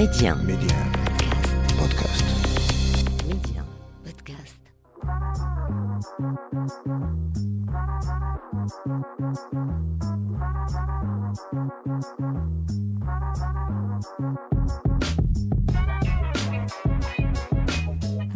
Média. 0.00 0.34
Média. 0.34 0.76
Podcast. 1.76 2.24
Média. 3.28 3.62
Podcast. 4.02 4.58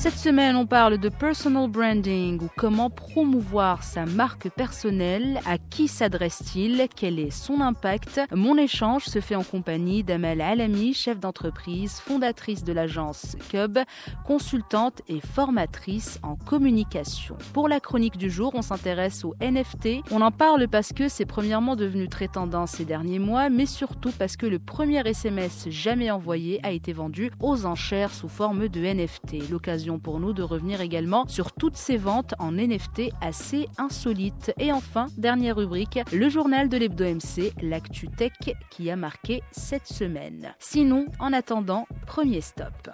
Cette 0.00 0.16
semaine, 0.16 0.56
on 0.56 0.64
parle 0.64 0.96
de 0.96 1.10
personal 1.10 1.68
branding 1.68 2.40
ou 2.42 2.48
comment 2.56 2.88
promouvoir 2.88 3.82
sa 3.82 4.06
marque 4.06 4.48
personnelle, 4.48 5.40
à 5.44 5.58
qui 5.58 5.88
s'adresse-t-il, 5.88 6.88
quel 6.96 7.18
est 7.18 7.30
son 7.30 7.60
impact? 7.60 8.18
Mon 8.34 8.56
échange 8.56 9.04
se 9.04 9.20
fait 9.20 9.34
en 9.34 9.42
compagnie 9.42 10.02
d'Amal 10.02 10.40
Alami, 10.40 10.94
chef 10.94 11.20
d'entreprise, 11.20 12.00
fondatrice 12.00 12.64
de 12.64 12.72
l'agence 12.72 13.36
Cub, 13.50 13.78
consultante 14.24 15.02
et 15.06 15.20
formatrice 15.20 16.18
en 16.22 16.34
communication. 16.34 17.36
Pour 17.52 17.68
la 17.68 17.78
chronique 17.78 18.16
du 18.16 18.30
jour, 18.30 18.52
on 18.54 18.62
s'intéresse 18.62 19.22
aux 19.26 19.34
NFT. 19.42 20.02
On 20.10 20.22
en 20.22 20.30
parle 20.30 20.66
parce 20.66 20.94
que 20.94 21.10
c'est 21.10 21.26
premièrement 21.26 21.76
devenu 21.76 22.08
très 22.08 22.28
tendance 22.28 22.70
ces 22.70 22.86
derniers 22.86 23.18
mois, 23.18 23.50
mais 23.50 23.66
surtout 23.66 24.12
parce 24.18 24.38
que 24.38 24.46
le 24.46 24.58
premier 24.58 25.06
SMS 25.06 25.68
jamais 25.68 26.10
envoyé 26.10 26.58
a 26.62 26.70
été 26.70 26.94
vendu 26.94 27.30
aux 27.38 27.66
enchères 27.66 28.14
sous 28.14 28.30
forme 28.30 28.68
de 28.68 28.80
NFT. 28.80 29.50
L'occasion 29.50 29.89
pour 29.98 30.20
nous 30.20 30.32
de 30.32 30.42
revenir 30.42 30.80
également 30.80 31.26
sur 31.28 31.52
toutes 31.52 31.76
ces 31.76 31.96
ventes 31.96 32.34
en 32.38 32.52
NFT 32.52 33.10
assez 33.20 33.68
insolites. 33.78 34.52
Et 34.58 34.72
enfin, 34.72 35.06
dernière 35.16 35.56
rubrique, 35.56 35.98
le 36.12 36.28
journal 36.28 36.68
de 36.68 36.76
l'Hebdo 36.76 37.04
MC, 37.04 37.52
l'actu 37.62 38.08
tech 38.08 38.32
qui 38.70 38.90
a 38.90 38.96
marqué 38.96 39.42
cette 39.50 39.86
semaine. 39.86 40.54
Sinon, 40.58 41.06
en 41.18 41.32
attendant, 41.32 41.86
premier 42.06 42.40
stop. 42.40 42.90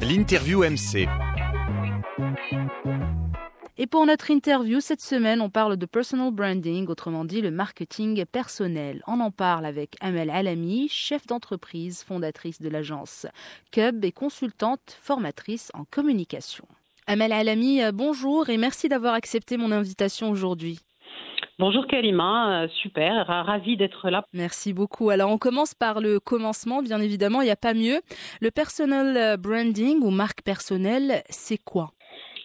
L'interview 0.00 0.62
MC. 0.62 1.08
Et 3.80 3.86
pour 3.86 4.04
notre 4.06 4.32
interview 4.32 4.80
cette 4.80 5.00
semaine, 5.00 5.40
on 5.40 5.50
parle 5.50 5.76
de 5.76 5.86
personal 5.86 6.32
branding, 6.32 6.88
autrement 6.88 7.24
dit 7.24 7.40
le 7.40 7.52
marketing 7.52 8.24
personnel. 8.26 9.02
On 9.06 9.20
en 9.20 9.30
parle 9.30 9.64
avec 9.64 9.94
Amel 10.00 10.30
Alami, 10.30 10.88
chef 10.88 11.28
d'entreprise, 11.28 12.02
fondatrice 12.02 12.60
de 12.60 12.68
l'agence 12.68 13.26
Cub 13.70 14.04
et 14.04 14.10
consultante 14.10 14.98
formatrice 15.00 15.70
en 15.74 15.84
communication. 15.84 16.64
Amel 17.06 17.32
Alami, 17.32 17.80
euh, 17.80 17.92
bonjour 17.92 18.48
et 18.50 18.56
merci 18.56 18.88
d'avoir 18.88 19.14
accepté 19.14 19.56
mon 19.56 19.70
invitation 19.70 20.28
aujourd'hui. 20.28 20.80
Bonjour 21.60 21.86
Kalima, 21.86 22.64
euh, 22.64 22.68
super, 22.82 23.26
ra- 23.28 23.44
ravie 23.44 23.76
d'être 23.76 24.10
là. 24.10 24.24
Merci 24.32 24.72
beaucoup. 24.72 25.10
Alors 25.10 25.30
on 25.30 25.38
commence 25.38 25.74
par 25.74 26.00
le 26.00 26.18
commencement, 26.18 26.82
bien 26.82 27.00
évidemment, 27.00 27.42
il 27.42 27.44
n'y 27.44 27.50
a 27.52 27.56
pas 27.56 27.74
mieux. 27.74 28.00
Le 28.40 28.50
personal 28.50 29.16
euh, 29.16 29.36
branding 29.36 30.02
ou 30.02 30.10
marque 30.10 30.42
personnelle, 30.42 31.22
c'est 31.30 31.58
quoi? 31.58 31.92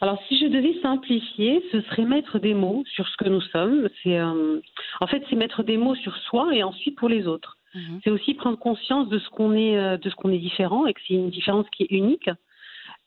Alors 0.04 0.22
si 0.28 0.38
je 0.38 0.48
devais 0.48 0.76
simplifier, 0.82 1.64
ce 1.72 1.80
serait 1.80 2.04
mettre 2.04 2.38
des 2.38 2.54
mots 2.54 2.84
sur 2.94 3.08
ce 3.08 3.16
que 3.16 3.30
nous 3.30 3.40
sommes. 3.40 3.88
C'est 4.04 4.20
euh, 4.20 4.60
en 5.00 5.08
fait 5.08 5.23
c'est 5.30 5.38
mettre 5.38 5.64
des 5.64 5.78
mots 5.78 5.95
sur 5.95 6.14
soi 6.28 6.54
et 6.54 6.62
ensuite 6.62 6.98
pour 6.98 7.08
les 7.08 7.26
autres. 7.26 7.58
Mhm. 7.73 8.02
C'est 8.04 8.10
aussi 8.10 8.34
prendre 8.34 8.60
conscience 8.60 9.08
de 9.08 9.18
ce 9.18 9.30
qu'on 9.30 9.54
est, 9.54 9.78
euh, 9.78 9.95
de 9.98 10.10
ce 10.10 10.16
qu'on 10.16 10.30
est 10.34 10.40
différent 10.40 10.86
et 10.88 10.94
que 10.94 11.00
c'est 11.08 11.14
une 11.14 11.30
différence 11.30 11.66
qui 11.70 11.84
est 11.84 11.92
unique, 11.92 12.30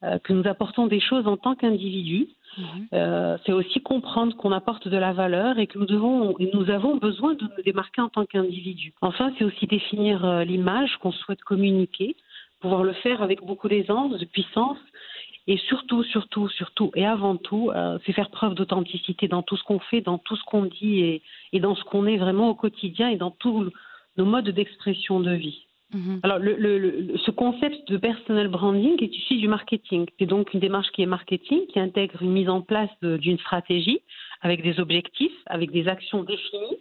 euh, 0.05 0.19
que 0.21 0.33
nous 0.33 0.49
apportons 0.49 0.87
des 0.87 1.01
choses 1.01 1.27
en 1.27 1.37
tant 1.37 1.55
qu'individu. 1.55 2.29
Mhm. 2.57 2.65
Euh, 2.95 3.37
c'est 3.45 3.53
aussi 3.53 3.83
comprendre 3.83 4.35
qu'on 4.35 4.53
apporte 4.53 4.89
de 4.89 4.97
la 4.97 5.13
valeur 5.13 5.59
et 5.59 5.67
que 5.67 5.79
nous 5.79 5.85
devons 5.85 6.35
et 6.39 6.51
nous 6.55 6.71
avons 6.71 6.97
besoin 6.97 7.35
de 7.35 7.43
nous 7.43 7.63
démarquer 7.63 8.01
en 8.01 8.09
tant 8.09 8.25
qu'individu. 8.25 8.95
Enfin, 9.03 9.35
c'est 9.37 9.45
aussi 9.45 9.67
définir 9.67 10.47
l'image 10.47 10.97
qu'on 11.03 11.13
souhaite 11.13 11.43
communiquer, 11.43 12.17
pouvoir 12.61 12.85
le 12.85 12.95
faire 12.95 13.21
avec 13.21 13.45
beaucoup 13.45 13.69
d'aisance, 13.69 14.19
de 14.19 14.25
puissance. 14.25 14.79
Et 15.49 15.59
surtout, 15.59 16.03
surtout, 16.03 16.49
surtout, 16.49 16.91
et 16.97 17.07
avant 17.07 17.37
tout, 17.37 17.71
euh, 17.71 17.99
c'est 18.05 18.13
faire 18.13 18.31
preuve 18.31 18.55
d'authenticité 18.55 19.29
dans 19.29 19.43
tout 19.43 19.57
ce 19.57 19.63
qu'on 19.63 19.79
fait, 19.79 20.01
dans 20.01 20.19
tout 20.19 20.35
ce 20.37 20.43
qu'on 20.45 20.65
dit 20.65 21.01
et, 21.01 21.23
et 21.53 21.61
dans 21.61 21.77
ce 21.77 21.85
qu'on 21.85 22.07
est 22.07 22.17
vraiment 22.17 22.49
au 22.51 22.55
quotidien 22.55 23.09
et 23.11 23.17
dans 23.17 23.31
tous 23.31 23.71
nos 24.17 24.25
modes 24.25 24.49
d'expression 24.51 25.21
de 25.21 25.31
vie. 25.33 25.63
Mhm. 25.95 26.19
Alors, 26.25 26.41
le, 26.41 26.57
le- 26.57 26.79
le- 26.79 27.17
ce 27.19 27.31
concept 27.31 27.89
de 27.89 27.97
personal 27.97 28.49
branding 28.49 29.01
est 29.01 29.15
issu 29.17 29.37
du 29.37 29.47
marketing. 29.47 30.07
C'est 30.19 30.27
donc 30.27 30.53
une 30.53 30.59
démarche 30.59 30.91
qui 30.91 31.03
est 31.03 31.07
marketing, 31.07 31.61
qui 31.69 31.79
intègre 31.79 32.21
une 32.23 32.33
mise 32.33 32.49
en 32.49 32.61
place 32.61 32.91
d'une 33.03 33.39
stratégie 33.39 34.01
avec 34.41 34.63
des 34.65 34.81
objectifs, 34.81 35.37
avec 35.47 35.71
des 35.71 35.87
actions 35.87 36.25
définies, 36.25 36.79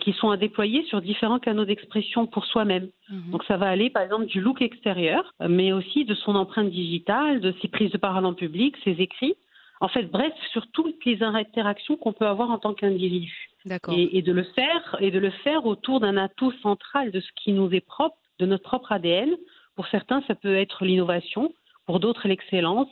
qui 0.00 0.12
sont 0.14 0.30
à 0.30 0.36
déployer 0.36 0.84
sur 0.86 1.00
différents 1.00 1.38
canaux 1.38 1.64
d'expression 1.64 2.26
pour 2.26 2.44
soi-même. 2.46 2.88
Mhm. 3.08 3.30
Donc, 3.30 3.44
ça 3.44 3.56
va 3.56 3.68
aller, 3.68 3.90
par 3.90 4.02
exemple, 4.02 4.26
du 4.26 4.40
look 4.40 4.60
extérieur, 4.60 5.32
euh, 5.40 5.46
mais 5.48 5.72
aussi 5.72 6.04
de 6.04 6.14
son 6.14 6.34
empreinte 6.34 6.70
digitale, 6.70 7.40
de 7.40 7.54
ses 7.62 7.68
prises 7.68 7.92
de 7.92 7.98
parole 7.98 8.24
en 8.26 8.34
public, 8.34 8.74
ses 8.82 9.00
écrits. 9.00 9.36
En 9.80 9.88
fait, 9.88 10.04
bref, 10.04 10.32
sur 10.52 10.66
toutes 10.72 11.04
les 11.04 11.22
interactions 11.22 11.96
qu'on 11.96 12.12
peut 12.12 12.26
avoir 12.26 12.50
en 12.50 12.58
tant 12.58 12.74
qu'individu 12.74 13.50
D'accord. 13.64 13.94
et, 13.96 14.16
et 14.16 14.22
de 14.22 14.32
le 14.32 14.42
faire 14.42 14.96
et 15.00 15.10
de 15.10 15.18
le 15.18 15.30
faire 15.30 15.66
autour 15.66 16.00
d'un 16.00 16.16
atout 16.16 16.52
central 16.62 17.10
de 17.10 17.20
ce 17.20 17.28
qui 17.36 17.52
nous 17.52 17.72
est 17.72 17.86
propre, 17.86 18.16
de 18.38 18.46
notre 18.46 18.64
propre 18.64 18.92
ADN. 18.92 19.30
Pour 19.76 19.86
certains, 19.88 20.22
ça 20.26 20.34
peut 20.34 20.56
être 20.56 20.84
l'innovation, 20.84 21.52
pour 21.84 22.00
d'autres 22.00 22.26
l'excellence. 22.26 22.88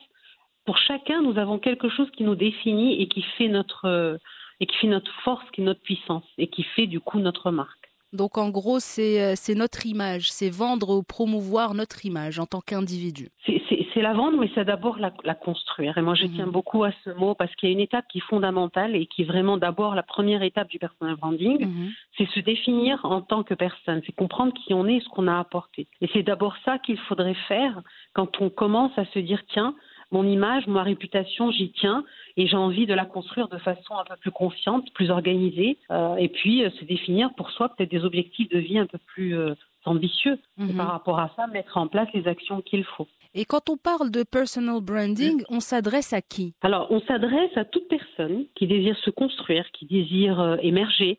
Pour 0.67 0.79
chacun, 0.79 1.23
nous 1.23 1.39
avons 1.39 1.59
quelque 1.59 1.89
chose 1.89 2.11
qui 2.11 2.23
nous 2.23 2.35
définit 2.35 3.01
et 3.01 3.09
qui 3.09 3.23
fait 3.37 3.49
notre 3.49 3.87
euh, 3.87 4.19
et 4.65 4.67
qui 4.67 4.77
fait 4.79 4.87
notre 4.87 5.13
force, 5.25 5.45
qui 5.53 5.61
est 5.61 5.65
notre 5.65 5.83
puissance 5.83 6.25
et 6.39 6.47
qui 6.47 6.63
fait 6.63 6.87
du 6.87 6.99
coup 7.01 7.19
notre 7.19 7.51
marque. 7.51 7.91
Donc 8.15 8.39
en 8.39 8.49
gros, 8.49 8.79
c'est 8.81 9.21
euh, 9.23 9.55
notre 9.57 9.85
image, 9.87 10.31
c'est 10.31 10.49
vendre 10.49 10.97
ou 10.97 11.03
promouvoir 11.03 11.75
notre 11.75 12.07
image 12.07 12.39
en 12.39 12.47
tant 12.47 12.61
qu'individu. 12.61 13.29
C'est- 13.47 13.61
la 14.03 14.13
vendre, 14.13 14.37
mais 14.39 14.51
c'est 14.55 14.65
d'abord 14.67 14.99
la, 14.99 15.13
la 15.25 15.35
construire. 15.37 15.97
Et 15.97 16.03
moi, 16.03 16.15
je 16.15 16.25
Mhm. 16.25 16.33
tiens 16.35 16.47
beaucoup 16.49 16.83
à 16.85 16.91
ce 17.05 17.11
mot 17.11 17.35
parce 17.37 17.55
qu'il 17.55 17.69
y 17.69 17.73
a 17.73 17.73
une 17.73 17.81
étape 17.81 18.05
qui 18.11 18.19
est 18.19 18.29
fondamentale 18.29 18.95
et 18.97 19.07
qui 19.07 19.23
est 19.23 19.25
vraiment 19.25 19.57
d'abord 19.57 19.95
la 19.95 20.03
première 20.03 20.43
étape 20.43 20.69
du 20.69 20.79
personal 20.81 21.15
branding. 21.17 21.65
Mhm. 21.67 21.91
c'est 22.19 22.29
se 22.31 22.41
définir 22.41 23.01
en 23.05 23.23
tant 23.23 23.43
que 23.45 23.55
personne, 23.55 24.01
c'est 24.05 24.13
comprendre 24.13 24.53
qui 24.53 24.75
on 24.75 24.87
est 24.87 24.97
et 24.97 25.01
ce 25.01 25.09
qu'on 25.09 25.27
a 25.29 25.39
apporté. 25.39 25.87
Et 26.03 26.09
c'est 26.13 26.23
d'abord 26.25 26.55
ça 26.65 26.79
qu'il 26.79 26.99
faudrait 27.09 27.39
faire 27.49 27.81
quand 28.15 28.41
on 28.41 28.51
commence 28.51 28.93
à 28.99 29.05
se 29.07 29.19
dire 29.21 29.41
tiens, 29.53 29.75
mon 30.15 30.25
image, 30.25 30.67
ma 30.69 30.85
réputation, 30.85 31.51
j'y 31.51 31.73
tiens 31.73 32.05
et 32.37 32.47
j'ai 32.47 32.57
envie 32.57 32.87
de 32.87 32.95
la 32.95 33.05
construire 33.05 33.49
de 33.49 33.59
façon 33.59 33.95
un 33.97 34.05
peu 34.05 34.17
plus 34.17 34.31
consciente, 34.31 34.85
plus 34.95 35.11
organisée, 35.11 35.77
euh, 35.91 36.15
et 36.17 36.29
puis 36.29 36.65
euh, 36.65 36.71
se 36.79 36.85
définir 36.85 37.35
pour 37.35 37.51
soi 37.51 37.69
peut-être 37.71 37.91
des 37.91 38.05
objectifs 38.05 38.49
de 38.49 38.59
vie 38.59 38.79
un 38.79 38.87
peu 38.87 38.99
plus 38.99 39.37
euh, 39.37 39.55
ambitieux. 39.85 40.39
Et 40.59 40.73
Mhm. 40.73 40.77
par 40.77 40.89
rapport 40.93 41.19
à 41.19 41.31
ça, 41.37 41.49
mettre 41.49 41.77
en 41.77 41.89
place 41.89 42.09
les 42.15 42.27
actions 42.29 42.61
qu'il 42.63 42.85
faut. 42.85 43.09
Et 43.35 43.45
quand 43.45 43.69
on 43.69 43.77
parle 43.77 44.13
de 44.13 44.23
personal 44.23 44.81
branding, 44.81 45.43
on 45.49 45.59
s'adresse 45.59 46.13
à 46.13 46.23
qui? 46.23 46.55
Alors, 46.63 46.87
on 46.91 47.01
s'adresse 47.01 47.57
à 47.57 47.65
toute 47.65 47.89
personne 47.89 48.47
qui 48.55 48.69
désire 48.69 48.97
se 48.99 49.11
construire, 49.11 49.65
qui 49.73 49.85
désire 49.87 50.57
émerger, 50.63 51.19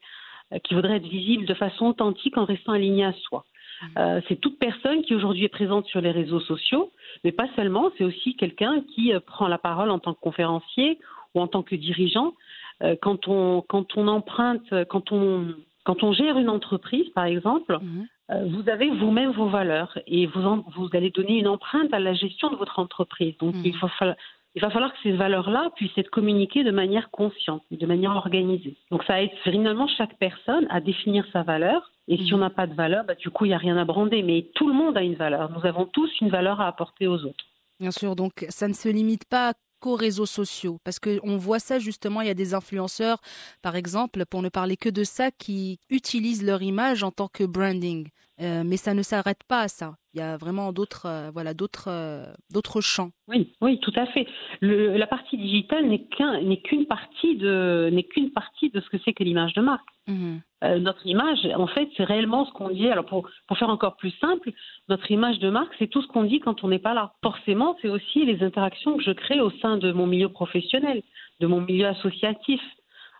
qui 0.64 0.74
voudrait 0.74 0.98
être 0.98 1.08
visible 1.20 1.46
de 1.46 1.54
façon 1.54 1.88
authentique 1.88 2.38
en 2.38 2.46
restant 2.46 2.72
alignée 2.72 3.04
à 3.04 3.14
soi. 3.26 3.44
Euh, 3.98 4.22
c'est 4.28 4.40
toute 4.40 4.58
personne 4.60 5.02
qui 5.04 5.14
aujourd'hui 5.16 5.44
est 5.46 5.50
présente 5.50 5.86
sur 5.88 6.02
les 6.02 6.12
réseaux 6.12 6.40
sociaux, 6.40 6.92
mais 7.24 7.32
pas 7.32 7.48
seulement, 7.56 7.92
c'est 7.98 8.04
aussi 8.04 8.36
quelqu'un 8.36 8.82
qui 8.94 9.14
euh, 9.14 9.20
prend 9.20 9.48
la 9.48 9.58
parole 9.58 9.90
en 9.92 10.00
tant 10.00 10.14
que 10.14 10.20
conférencier 10.20 11.00
ou 11.34 11.42
en 11.42 11.48
tant 11.48 11.64
que 11.64 11.76
dirigeant. 11.76 12.34
Euh, 12.84 12.96
quand, 13.02 13.28
on, 13.28 13.62
quand 13.62 13.96
on 13.98 14.08
emprunte, 14.08 14.74
quand 14.90 15.12
on, 15.12 15.48
quand 15.84 16.04
on 16.04 16.12
gère 16.14 16.38
une 16.38 16.50
entreprise, 16.50 17.10
par 17.10 17.26
exemple, 17.26 17.78
Mhm. 17.82 18.08
euh, 18.32 18.46
vous 18.50 18.70
avez 18.70 18.90
vous-même 18.90 19.32
vos 19.32 19.48
valeurs 19.50 19.98
et 20.08 20.26
vous, 20.26 20.42
en- 20.46 20.64
vous 20.76 20.90
allez 20.94 21.12
donner 21.12 21.38
une 21.40 21.48
empreinte 21.48 21.94
à 21.94 22.00
la 22.00 22.14
gestion 22.14 22.50
de 22.50 22.56
votre 22.56 22.80
entreprise. 22.80 23.38
Donc, 23.38 23.56
Mhm. 23.56 23.62
il, 23.66 23.76
faut 23.76 23.88
il 24.56 24.62
va 24.62 24.70
falloir 24.70 24.92
que 24.94 25.00
ces 25.04 25.12
valeurs-là 25.12 25.70
puissent 25.76 25.98
être 25.98 26.10
communiquées 26.10 26.64
de 26.64 26.72
manière 26.72 27.10
consciente, 27.12 27.64
de 27.70 27.86
manière 27.86 28.12
organisée. 28.16 28.76
Donc, 28.92 29.04
ça 29.04 29.22
aide 29.22 29.32
finalement 29.44 29.88
chaque 29.98 30.18
personne 30.18 30.66
à 30.70 30.80
définir 30.82 31.26
sa 31.34 31.44
valeur. 31.44 31.92
Et 32.08 32.18
si 32.18 32.26
Mhm. 32.32 32.34
on 32.36 32.38
n'a 32.38 32.50
pas 32.50 32.68
de 32.68 32.74
valeur, 32.74 33.04
bah, 33.04 33.16
du 33.16 33.30
coup, 33.30 33.46
il 33.46 33.50
n'y 33.50 33.54
a 33.56 33.58
rien 33.58 33.78
à 33.78 33.86
brander. 33.86 34.22
Mais 34.24 34.48
tout 34.56 34.68
le 34.68 34.74
monde 34.74 34.96
a 34.98 35.02
une 35.02 35.16
valeur. 35.16 35.52
Nous 35.52 35.66
avons 35.66 35.86
tous 35.86 36.10
une 36.22 36.30
valeur 36.30 36.62
à 36.62 36.68
apporter 36.68 37.08
aux 37.08 37.24
autres. 37.26 37.46
Bien 37.80 37.92
sûr, 37.92 38.16
donc 38.16 38.46
ça 38.50 38.68
ne 38.68 38.74
se 38.74 38.88
limite 38.88 39.26
pas 39.26 39.54
qu'aux 39.82 39.96
réseaux 39.96 40.26
sociaux, 40.26 40.80
parce 40.86 41.00
qu'on 41.00 41.36
voit 41.36 41.60
ça 41.60 41.78
justement, 41.80 42.22
il 42.22 42.28
y 42.28 42.32
a 42.32 42.34
des 42.34 42.54
influenceurs, 42.54 43.20
par 43.62 43.76
exemple, 43.76 44.26
pour 44.26 44.42
ne 44.42 44.48
parler 44.50 44.78
que 44.78 44.88
de 44.90 45.04
ça, 45.04 45.30
qui 45.32 45.80
utilisent 45.90 46.46
leur 46.46 46.62
image 46.64 47.04
en 47.04 47.12
tant 47.12 47.28
que 47.28 47.44
branding. 47.44 48.08
Euh, 48.42 48.64
mais 48.66 48.78
ça 48.78 48.94
ne 48.94 49.02
s'arrête 49.04 49.44
pas 49.48 49.62
à 49.62 49.68
ça. 49.68 49.96
Il 50.16 50.20
y 50.20 50.22
a 50.22 50.38
vraiment 50.38 50.72
d'autres 50.72 51.08
euh, 51.08 51.30
voilà, 51.34 51.54
d'autres 51.54 51.90
euh, 51.90 52.24
d'autres 52.50 52.80
champs. 52.80 53.10
Oui, 53.28 53.54
oui, 53.60 53.82
tout 53.82 53.92
à 53.98 54.06
fait. 54.06 54.26
Le, 54.62 54.96
la 54.96 55.08
partie 55.08 55.38
digitale 55.38 55.88
n'est 55.88 56.06
qu'un 56.06 56.40
n'est 56.42 56.62
qu'une 56.62 56.86
partie 56.86 57.36
de 57.36 57.90
n'est 57.92 58.04
qu'une 58.04 58.32
partie 58.32 58.70
de 58.70 58.80
ce 58.80 58.90
que 58.90 58.98
c'est 59.04 59.12
que 59.12 59.26
l'image 59.26 59.54
de 59.56 59.62
marque. 59.62 59.90
Mmh. 60.08 60.38
Euh, 60.64 60.80
notre 60.80 61.06
image, 61.06 61.46
en 61.58 61.68
fait, 61.68 61.90
c'est 61.98 62.06
réellement 62.06 62.46
ce 62.46 62.54
qu'on 62.54 62.70
dit. 62.70 62.88
Alors, 62.88 63.06
pour, 63.06 63.28
pour 63.48 63.58
faire 63.58 63.70
encore 63.70 63.98
plus 63.98 64.14
simple, 64.22 64.52
notre 64.88 65.12
image 65.12 65.40
de 65.40 65.50
marque, 65.50 65.74
c'est 65.80 65.88
tout 65.88 66.02
ce 66.02 66.08
qu'on 66.08 66.24
dit 66.24 66.40
quand 66.40 66.64
on 66.64 66.70
n'est 66.70 66.80
pas 66.80 66.94
là. 66.94 67.12
Forcément, 67.22 67.76
c'est 67.82 67.90
aussi 67.90 68.24
les 68.24 68.42
interactions 68.42 68.96
que 68.96 69.04
je 69.04 69.12
crée 69.12 69.42
au 69.42 69.52
sein 69.62 69.76
de 69.78 69.92
mon 69.92 70.08
milieu 70.08 70.30
professionnel, 70.30 71.04
de 71.42 71.48
mon 71.48 71.60
milieu 71.60 71.88
associatif. 71.88 72.62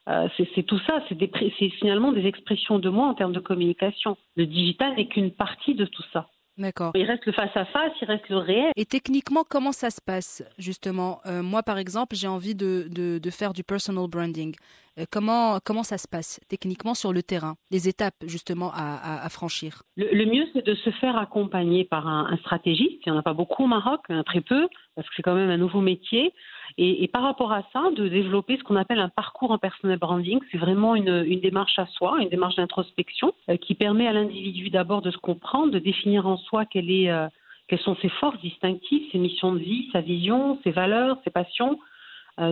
Euh, 0.08 0.30
c'est 0.38 0.64
tout 0.64 0.80
ça, 0.88 1.04
c'est 1.10 1.70
finalement 1.72 2.14
des 2.14 2.26
expressions 2.26 2.80
de 2.80 2.90
moi 2.90 3.08
en 3.08 3.16
termes 3.16 3.34
de 3.34 3.40
communication. 3.40 4.16
Le 4.38 4.46
digital 4.46 4.96
n'est 4.96 5.08
qu'une 5.08 5.32
partie 5.32 5.74
de 5.76 5.86
tout 5.86 6.04
ça. 6.14 6.30
D'accord. 6.58 6.92
Il 6.96 7.04
reste 7.06 7.26
le 7.26 7.34
face-à-face, 7.34 7.92
il 8.02 8.06
reste 8.08 8.30
le 8.30 8.38
réel. 8.38 8.72
Et 8.78 8.86
techniquement, 8.86 9.44
comment 9.48 9.74
ça 9.74 9.90
se 9.90 10.00
passe, 10.02 10.42
justement? 10.58 11.20
Euh, 11.26 11.44
Moi, 11.44 11.64
par 11.64 11.78
exemple, 11.78 12.16
j'ai 12.16 12.28
envie 12.28 12.56
de, 12.56 12.88
de, 12.90 13.18
de, 13.18 13.30
faire 13.30 13.52
du 13.52 13.64
personal 13.64 14.08
branding. 14.08 14.56
Euh, 14.98 15.06
comment, 15.12 15.60
comment 15.64 15.84
ça 15.84 15.98
se 15.98 16.08
passe 16.08 16.40
techniquement 16.48 16.94
sur 16.94 17.12
le 17.12 17.22
terrain 17.22 17.56
Les 17.72 17.90
étapes, 17.90 18.16
justement, 18.26 18.72
à, 18.74 19.28
franchir? 19.30 19.84
Le, 19.98 20.26
mieux, 20.26 20.46
c'est 20.54 20.66
de 20.66 20.76
se 20.76 20.90
faire 20.92 21.18
accompagner 21.18 21.84
par 21.84 22.08
un, 22.08 22.28
un 22.32 22.38
stratégiste. 22.38 23.02
Il 23.06 23.12
n'y 23.12 23.18
en 23.18 23.20
a 23.20 23.24
pas 23.24 23.34
beaucoup 23.34 23.64
au 23.64 23.68
Maroc, 23.68 24.02
très 24.26 24.42
peu, 24.42 24.68
parce 24.96 25.08
que 25.08 25.14
c'est 25.16 25.24
quand 25.24 25.36
même 25.36 25.50
un 25.50 25.58
nouveau 25.58 25.82
métier. 25.82 26.34
Et, 26.78 27.08
par 27.08 27.24
rapport 27.24 27.54
à 27.54 27.64
ça, 27.72 27.84
de 27.96 28.08
développer 28.08 28.58
ce 28.58 28.64
qu'on 28.64 28.76
appelle 28.76 29.00
un 29.00 29.10
parcours 29.10 29.52
en 29.52 29.58
personal 29.58 29.98
branding, 29.98 30.40
c'est 30.52 30.58
vraiment 30.58 30.96
une, 30.96 31.24
démarche 31.40 31.80
à 31.80 31.86
soi, 31.88 32.18
une 32.22 32.30
démarche 32.30 32.56
d'introspection 32.56 33.34
euh, 33.50 33.56
qui 33.58 33.76
permet 33.76 34.08
à 34.08 34.14
l'individu 34.14 34.70
d'abord 34.70 35.02
de 35.02 35.12
se 35.12 35.18
comprendre, 35.18 35.72
de 35.72 35.80
définir 35.80 36.28
en 36.28 36.38
soi 36.38 36.66
euh, 36.76 37.28
quelles 37.68 37.80
sont 37.80 37.96
ses 38.02 38.10
forces 38.10 38.40
distinctives, 38.42 39.10
ses 39.12 39.18
missions 39.18 39.54
de 39.54 39.60
vie, 39.60 39.90
sa 39.94 40.02
vision, 40.02 40.60
ses 40.64 40.72
valeurs, 40.72 41.18
ses 41.24 41.32
passions, 41.32 41.80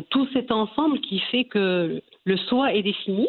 tout 0.09 0.25
cet 0.31 0.49
ensemble 0.49 1.01
qui 1.01 1.19
fait 1.19 1.43
que 1.43 2.01
le 2.25 2.37
soi 2.37 2.73
est 2.73 2.83
défini. 2.83 3.27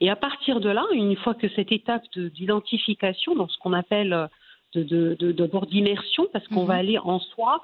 Et 0.00 0.10
à 0.10 0.16
partir 0.16 0.60
de 0.60 0.68
là, 0.68 0.84
une 0.92 1.16
fois 1.16 1.34
que 1.34 1.48
cette 1.50 1.72
étape 1.72 2.02
d'identification, 2.16 3.34
dans 3.34 3.48
ce 3.48 3.58
qu'on 3.58 3.72
appelle 3.72 4.28
d'abord 4.74 4.86
de, 5.14 5.32
de, 5.32 5.70
d'immersion, 5.70 6.26
parce 6.32 6.46
qu'on 6.48 6.64
mmh. 6.64 6.68
va 6.68 6.74
aller 6.74 6.98
en 6.98 7.18
soi, 7.18 7.62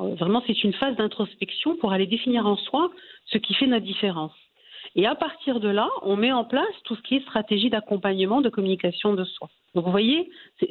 euh, 0.00 0.14
vraiment, 0.14 0.42
c'est 0.46 0.64
une 0.64 0.72
phase 0.72 0.96
d'introspection 0.96 1.76
pour 1.76 1.92
aller 1.92 2.06
définir 2.06 2.46
en 2.46 2.56
soi 2.56 2.90
ce 3.26 3.38
qui 3.38 3.54
fait 3.54 3.66
notre 3.66 3.84
différence. 3.84 4.32
Et 4.96 5.06
à 5.06 5.14
partir 5.14 5.60
de 5.60 5.68
là, 5.68 5.88
on 6.02 6.16
met 6.16 6.30
en 6.30 6.44
place 6.44 6.66
tout 6.84 6.94
ce 6.94 7.02
qui 7.02 7.16
est 7.16 7.22
stratégie 7.22 7.68
d'accompagnement, 7.68 8.40
de 8.40 8.48
communication 8.48 9.14
de 9.14 9.24
soi. 9.24 9.50
Donc 9.74 9.84
vous 9.84 9.90
voyez, 9.90 10.30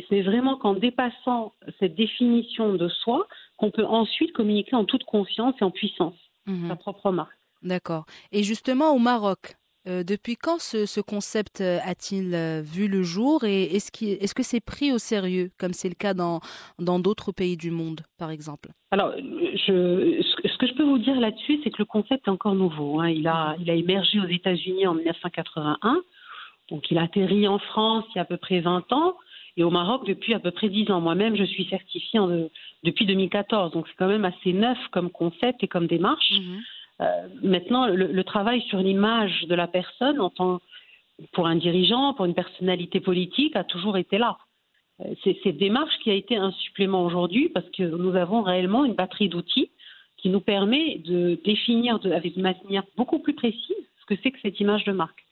c'est 0.10 0.22
vraiment 0.22 0.56
qu'en 0.56 0.74
dépassant 0.76 1.52
cette 1.80 1.96
définition 1.96 2.74
de 2.74 2.88
soi 2.88 3.28
qu'on 3.58 3.70
peut 3.70 3.86
ensuite 3.86 4.32
communiquer 4.32 4.78
en 4.78 4.86
toute 4.86 5.04
confiance 5.04 5.56
et 5.60 5.64
en 5.66 5.72
puissance 5.72 6.16
mmh. 6.46 6.70
sa 6.70 6.76
propre 6.78 7.12
marque. 7.12 7.38
D'accord. 7.64 8.06
Et 8.32 8.44
justement 8.44 8.94
au 8.94 9.00
Maroc, 9.00 9.56
euh, 9.86 10.04
depuis 10.04 10.38
quand 10.38 10.60
ce, 10.62 10.86
ce 10.86 11.02
concept 11.02 11.60
euh, 11.60 11.80
a-t-il 11.84 12.34
euh, 12.34 12.62
vu 12.62 12.88
le 12.88 13.04
jour 13.04 13.44
et 13.44 13.64
est-ce 13.64 13.92
qu 13.92 14.06
est 14.06 14.26
-ce 14.26 14.34
que 14.34 14.44
c'est 14.44 14.64
pris 14.64 14.94
au 14.94 14.98
sérieux, 14.98 15.50
comme 15.60 15.74
c'est 15.74 15.90
le 15.90 15.96
cas 15.96 16.14
dans 16.14 16.40
d'autres 17.00 17.34
pays 17.34 17.58
du 17.58 17.70
monde, 17.70 18.02
par 18.18 18.32
exemple? 18.32 18.70
Alors, 18.92 19.12
je, 19.18 20.22
ce 20.22 20.58
que 20.58 20.68
je 20.68 20.74
peux 20.74 20.84
vous 20.84 21.00
dire 21.00 21.20
là-dessus, 21.20 21.60
c'est 21.64 21.70
que 21.70 21.80
le 21.80 21.86
concept 21.86 22.28
est 22.28 22.32
encore 22.32 22.56
nouveau. 22.56 23.02
Hein. 23.02 23.10
Il, 23.10 23.28
a, 23.28 23.56
il 23.60 23.70
a 23.70 23.76
émergé 23.76 24.20
aux 24.22 24.28
États-Unis 24.28 24.88
en 24.88 24.94
1981, 24.94 26.02
donc 26.70 26.90
il 26.90 26.98
a 26.98 27.04
atterri 27.04 27.48
en 27.50 27.60
France 27.60 28.06
il 28.12 28.18
y 28.18 28.20
a 28.20 28.22
à 28.22 28.26
peu 28.26 28.38
près 28.38 28.62
20 28.62 28.94
ans 28.94 29.16
et 29.58 29.64
au 29.64 29.70
Maroc 29.70 30.08
depuis 30.08 30.34
à 30.34 30.40
peu 30.40 30.52
près 30.52 30.70
10 30.70 30.92
ans. 30.92 31.02
Moi-même, 31.02 31.36
je 31.36 31.44
suis 31.44 31.66
certifiée 31.66 32.20
en, 32.20 32.30
depuis 32.84 33.06
2014, 33.06 33.72
donc 33.72 33.88
c'est 33.88 33.96
quand 33.98 34.08
même 34.08 34.26
assez 34.26 34.54
neuf 34.54 34.78
comme 34.92 35.10
concept 35.10 35.64
et 35.64 35.68
comme 35.68 35.88
démarche. 35.88 36.32
Euh, 36.34 36.58
maintenant, 37.42 37.88
le, 37.88 38.08
le, 38.08 38.24
travail 38.24 38.62
sur 38.62 38.80
l'image 38.80 39.46
de 39.48 39.56
la 39.56 39.68
personne 39.68 40.22
en 40.22 40.30
tant 40.30 40.62
pour 41.32 41.48
un 41.48 41.56
dirigeant, 41.56 42.14
pour 42.14 42.26
une 42.26 42.34
personnalité 42.34 43.00
politique, 43.00 43.56
a 43.56 43.64
toujours 43.64 43.98
été 43.98 44.18
là. 44.18 44.38
Euh, 45.02 45.14
c'est 45.24 45.38
cette 45.44 45.58
démarche 45.58 45.98
qui 46.04 46.12
a 46.12 46.14
été 46.14 46.36
un 46.36 46.52
supplément 46.52 47.06
aujourd'hui 47.06 47.50
parce 47.50 47.70
que 47.72 47.84
nous 47.84 48.16
avons 48.16 48.42
réellement 48.42 48.86
une 48.86 48.94
batterie 48.94 49.30
d'outils 49.30 49.72
qui 50.18 50.30
nous 50.30 50.42
permet 50.42 51.00
de 51.00 51.40
définir 51.44 52.00
de, 52.00 52.12
avec 52.12 52.36
une 52.36 52.44
manière 52.44 52.84
beaucoup 52.96 53.20
plus 53.20 53.34
précise 53.34 53.76
ce 54.00 54.06
que 54.06 54.20
c'est 54.22 54.32
que 54.32 54.40
cette 54.42 54.60
image 54.60 54.84
de 54.86 54.92
marque. 54.92 55.24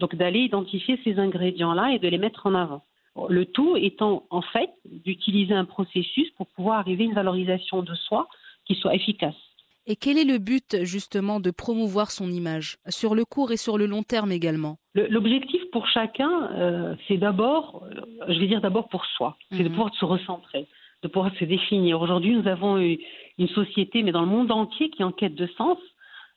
Donc 0.00 0.14
d'aller 0.16 0.40
identifier 0.40 0.98
ces 1.04 1.18
ingrédients-là 1.18 1.92
et 1.92 1.98
de 1.98 2.08
les 2.08 2.18
mettre 2.18 2.46
en 2.46 2.54
avant. 2.54 2.82
Le 3.28 3.44
tout 3.44 3.76
étant 3.76 4.24
en 4.30 4.42
fait 4.42 4.70
d'utiliser 4.84 5.54
un 5.54 5.64
processus 5.64 6.30
pour 6.30 6.48
pouvoir 6.48 6.78
arriver 6.78 7.04
à 7.04 7.06
une 7.06 7.14
valorisation 7.14 7.82
de 7.82 7.94
soi 7.94 8.28
qui 8.66 8.74
soit 8.74 8.94
efficace. 8.94 9.36
Et 9.86 9.96
quel 9.96 10.16
est 10.16 10.24
le 10.24 10.38
but 10.38 10.82
justement 10.82 11.40
de 11.40 11.50
promouvoir 11.50 12.10
son 12.10 12.30
image, 12.30 12.78
sur 12.88 13.14
le 13.14 13.26
court 13.26 13.52
et 13.52 13.58
sur 13.58 13.76
le 13.76 13.84
long 13.84 14.02
terme 14.02 14.32
également? 14.32 14.78
L'objectif 14.94 15.60
pour 15.72 15.86
chacun, 15.88 16.50
euh, 16.52 16.94
c'est 17.06 17.18
d'abord, 17.18 17.84
euh, 17.84 18.32
je 18.32 18.40
vais 18.40 18.46
dire 18.46 18.62
d'abord 18.62 18.88
pour 18.88 19.04
soi, 19.04 19.36
c'est 19.50 19.60
mmh. 19.60 19.64
de 19.64 19.68
pouvoir 19.68 19.94
se 19.94 20.04
recentrer, 20.06 20.66
de 21.02 21.08
pouvoir 21.08 21.34
se 21.38 21.44
définir. 21.44 22.00
Aujourd'hui, 22.00 22.34
nous 22.34 22.48
avons 22.48 22.78
une 22.78 23.48
société, 23.48 24.02
mais 24.02 24.12
dans 24.12 24.22
le 24.22 24.28
monde 24.28 24.50
entier, 24.52 24.88
qui 24.88 25.02
est 25.02 25.04
en 25.04 25.12
quête 25.12 25.34
de 25.34 25.48
sens, 25.58 25.78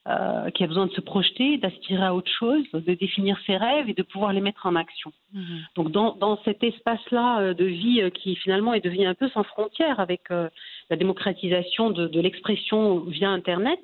euh, 0.08 0.50
qui 0.52 0.64
a 0.64 0.68
besoin 0.68 0.88
de 0.88 0.94
se 0.94 1.02
projeter, 1.02 1.58
d'aspirer 1.58 2.06
à 2.06 2.16
autre 2.16 2.32
chose, 2.32 2.64
de 2.72 2.94
définir 2.94 3.38
ses 3.46 3.58
rêves 3.58 3.90
et 3.90 3.94
de 3.94 4.04
pouvoir 4.04 4.32
les 4.32 4.40
mettre 4.40 4.66
en 4.66 4.76
action. 4.76 5.12
Mmh. 5.34 5.42
Donc 5.76 5.92
dans, 5.92 6.16
dans 6.16 6.40
cet 6.46 6.64
espace-là 6.64 7.42
euh, 7.42 7.54
de 7.54 7.66
vie 7.66 8.02
euh, 8.02 8.10
qui 8.10 8.36
finalement 8.38 8.74
est 8.74 8.80
devenu 8.80 9.06
un 9.06 9.16
peu 9.16 9.28
sans 9.30 9.44
frontières 9.44 10.00
avec 10.00 10.32
euh, 10.32 10.50
la 10.90 10.96
démocratisation 10.96 11.90
de, 11.90 12.08
de 12.08 12.22
l'expression 12.22 13.00
via 13.02 13.30
Internet, 13.30 13.82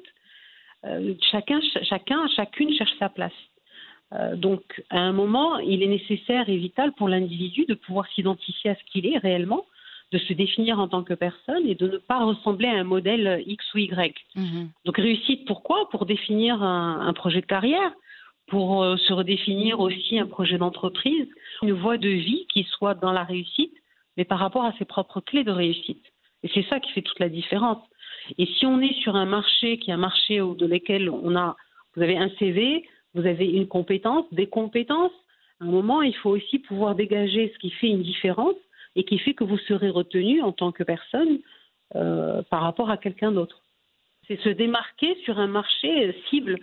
euh, 0.86 1.14
chacun, 1.32 1.60
chacun, 1.84 2.26
chacune 2.36 2.74
cherche 2.74 2.96
sa 3.00 3.10
place. 3.10 3.40
Donc 4.36 4.84
à 4.92 5.00
un 5.00 5.12
moment, 5.12 5.58
il 5.58 5.82
est 5.82 5.88
nécessaire 5.88 6.48
et 6.48 6.58
vital 6.58 6.92
pour 6.94 7.10
l'individu 7.10 7.66
de 7.68 7.74
pouvoir 7.74 8.06
s'identifier 8.14 8.70
à 8.70 8.76
ce 8.76 8.84
qu'il 8.92 9.08
est 9.08 9.18
réellement 9.18 9.66
de 10.14 10.20
se 10.20 10.34
définir 10.34 10.80
en 10.80 10.88
tant 10.88 11.04
que 11.04 11.16
personne 11.16 11.68
et 11.68 11.74
de 11.74 11.88
ne 11.88 11.98
pas 11.98 12.24
ressembler 12.24 12.68
à 12.68 12.76
un 12.76 12.84
modèle 12.84 13.44
X 13.48 13.74
ou 13.74 13.80
Y. 13.80 14.16
Mmh. 14.36 14.66
Donc 14.86 14.98
réussite, 14.98 15.46
pourquoi? 15.46 15.90
Pour 15.90 16.06
définir 16.06 16.62
un, 16.62 17.02
un, 17.02 17.14
projet 17.14 17.42
de 17.42 17.48
carrière, 17.48 17.92
pour 18.48 18.84
euh, 18.84 18.96
se 18.98 19.12
redéfinir 19.12 19.80
aussi 19.80 20.20
un 20.20 20.28
projet 20.28 20.60
d'entreprise, 20.60 21.28
une 21.64 21.72
voie 21.72 21.98
de 21.98 22.10
vie 22.10 22.46
qui 22.54 22.64
soit 22.64 22.94
dans 22.94 23.12
la 23.12 23.24
réussite, 23.24 23.74
mais 24.16 24.24
par 24.24 24.38
rapport 24.38 24.66
à 24.66 24.74
ses 24.78 24.86
propres 24.86 25.20
clés 25.20 25.44
de 25.44 25.52
réussite. 25.52 26.06
Et 26.44 26.50
c'est 26.54 26.66
ça 26.70 26.80
qui 26.80 26.92
fait 26.92 27.02
toute 27.02 27.20
la 27.20 27.30
différence. 27.30 27.82
Et 28.38 28.46
si 28.46 28.68
on 28.68 28.80
est 28.82 28.94
sur 29.02 29.16
un 29.16 29.26
marché 29.26 29.80
qui 29.80 29.90
est 29.90 29.94
un 29.94 29.98
marché 29.98 30.38
de 30.38 30.66
lequel 30.68 31.10
on 31.10 31.36
a, 31.36 31.56
vous 31.96 32.04
avez 32.04 32.18
un 32.18 32.30
CV, 32.38 32.88
vous 33.16 33.26
avez 33.26 33.48
une 33.48 33.68
compétence, 33.68 34.26
des 34.32 34.48
compétences, 34.48 35.12
à 35.60 35.66
un 35.66 35.72
moment, 35.72 36.04
il 36.04 36.16
faut 36.16 36.30
aussi 36.30 36.60
pouvoir 36.60 36.94
dégager 36.94 37.52
ce 37.54 37.60
qui 37.60 37.72
fait 37.72 37.88
une 37.88 38.04
différence 38.04 38.56
et 38.96 39.04
qui 39.04 39.20
fait 39.20 39.34
que 39.34 39.44
vous 39.44 39.58
serez 39.58 39.90
retenu 39.90 40.42
en 40.42 40.52
tant 40.52 40.72
que 40.72 40.84
personne 40.84 41.40
euh, 41.96 42.42
par 42.50 42.62
rapport 42.62 42.90
à 42.90 42.98
quelqu'un 42.98 43.32
d'autre. 43.32 43.62
C'est 44.28 44.40
se 44.42 44.50
démarquer 44.50 45.18
sur 45.26 45.40
un 45.40 45.48
marché 45.48 46.16
cible, 46.30 46.58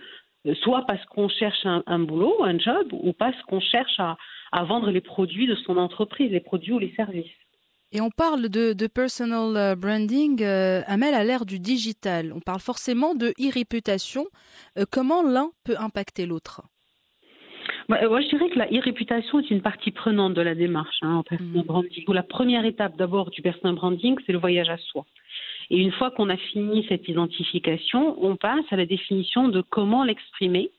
soit 0.61 0.85
parce 0.87 1.05
qu'on 1.05 1.29
cherche 1.29 1.65
un, 1.65 1.99
boulot, 1.99 2.43
un 2.43 2.57
job, 2.57 2.87
ou 2.91 3.13
parce 3.13 3.39
qu'on 3.43 3.59
cherche 3.59 3.99
à, 3.99 4.17
vendre 4.63 4.89
les 4.89 5.01
produits 5.01 5.47
de 5.47 5.55
son 5.55 5.77
entreprise, 5.77 6.31
les 6.31 6.39
produits 6.39 6.73
ou 6.73 6.79
les 6.79 6.93
services. 6.95 7.31
Et 7.93 7.99
on 7.99 8.09
parle 8.09 8.47
de, 8.47 8.87
personal 8.87 9.55
euh, 9.57 9.75
branding, 9.75 10.41
euh, 10.43 10.81
Amel, 10.87 11.13
à 11.13 11.25
l'ère 11.25 11.45
du 11.45 11.59
digital. 11.59 12.31
On 12.33 12.39
parle 12.39 12.61
forcément 12.61 13.15
de 13.15 13.33
e-réputation. 13.39 14.27
Euh, 14.77 14.85
comment 14.89 15.23
l'un 15.23 15.51
peut 15.65 15.75
impacter 15.77 16.25
l'autre? 16.25 16.61
Moi, 18.09 18.21
je 18.21 18.27
dirais 18.27 18.49
que 18.49 18.59
la 18.59 18.67
e-réputation 18.67 19.39
est 19.39 19.51
une 19.51 19.61
partie 19.61 19.91
prenante 19.91 20.33
de 20.33 20.41
la 20.41 20.55
démarche 20.55 20.97
hein, 21.01 21.15
en 21.15 21.23
personal 21.23 21.63
mmh. 21.63 21.65
branding. 21.65 22.03
La 22.07 22.23
première 22.23 22.65
étape 22.65 22.97
d'abord 22.97 23.29
du 23.31 23.41
personal 23.41 23.75
branding, 23.75 24.17
c'est 24.25 24.31
le 24.31 24.37
voyage 24.37 24.69
à 24.69 24.77
soi. 24.77 25.05
Et 25.69 25.77
une 25.77 25.91
fois 25.91 26.11
qu'on 26.11 26.29
a 26.29 26.37
fini 26.37 26.85
cette 26.89 27.07
identification, 27.07 28.17
on 28.23 28.35
passe 28.35 28.65
à 28.71 28.75
la 28.75 28.85
définition 28.85 29.47
de 29.47 29.61
comment 29.61 30.03
l'exprimer. 30.03 30.71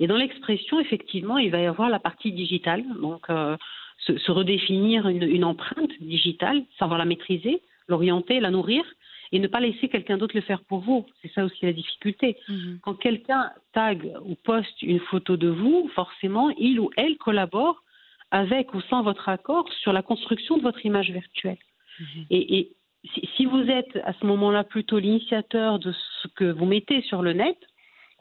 Et 0.00 0.06
dans 0.06 0.16
l'expression, 0.16 0.80
effectivement, 0.80 1.38
il 1.38 1.50
va 1.50 1.60
y 1.60 1.66
avoir 1.66 1.88
la 1.88 1.98
partie 1.98 2.32
digitale, 2.32 2.84
donc 3.00 3.30
euh, 3.30 3.56
se, 3.98 4.18
se, 4.18 4.32
redéfinir 4.32 5.08
une, 5.08 5.22
une 5.22 5.44
empreinte 5.44 5.92
digitale, 6.00 6.64
savoir 6.78 6.98
la 6.98 7.04
maîtriser, 7.04 7.62
l'orienter, 7.88 8.40
la 8.40 8.50
nourrir, 8.50 8.84
et 9.34 9.40
ne 9.40 9.48
pas 9.48 9.58
laisser 9.58 9.88
quelqu'un 9.88 10.16
d'autre 10.16 10.36
le 10.36 10.42
faire 10.42 10.62
pour 10.62 10.78
vous. 10.78 11.04
C'est 11.20 11.32
ça 11.32 11.44
aussi 11.44 11.66
la 11.66 11.72
difficulté. 11.72 12.36
Mmh. 12.48 12.76
Quand 12.82 12.94
quelqu'un 12.94 13.50
tag 13.72 14.12
ou 14.24 14.36
poste 14.36 14.80
une 14.80 15.00
photo 15.00 15.36
de 15.36 15.48
vous, 15.48 15.90
forcément, 15.96 16.50
il 16.50 16.78
ou 16.78 16.90
elle 16.96 17.16
collabore 17.16 17.82
avec 18.30 18.74
ou 18.74 18.80
sans 18.82 19.02
votre 19.02 19.28
accord 19.28 19.68
sur 19.82 19.92
la 19.92 20.02
construction 20.02 20.56
de 20.56 20.62
votre 20.62 20.86
image 20.86 21.10
virtuelle. 21.10 21.58
Mmh. 21.98 22.04
Et, 22.30 22.58
et 22.58 22.72
si, 23.12 23.28
si, 23.36 23.44
vous 23.44 23.68
êtes 23.68 23.96
à 24.04 24.12
ce 24.12 24.24
moment-là 24.24 24.62
plutôt 24.62 25.00
l'initiateur 25.00 25.80
de 25.80 25.92
ce 25.92 26.28
que 26.28 26.52
vous 26.52 26.64
mettez 26.64 27.02
sur 27.02 27.20
le 27.20 27.32
net, 27.32 27.58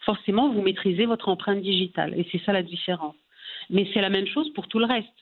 forcément, 0.01 0.50
vous 0.50 0.63
maîtrisez 0.63 1.05
votre 1.05 1.29
empreinte 1.29 1.62
digitale. 1.62 2.15
Et 2.17 2.27
c'est 2.32 2.41
ça 2.43 2.53
la 2.53 2.63
différence. 2.63 3.15
Mais 3.70 3.88
c'est 3.93 4.01
la 4.01 4.10
même 4.10 4.27
chose 4.27 4.51
pour 4.53 4.67
tout 4.67 4.79
le 4.79 4.86
reste. 4.86 5.13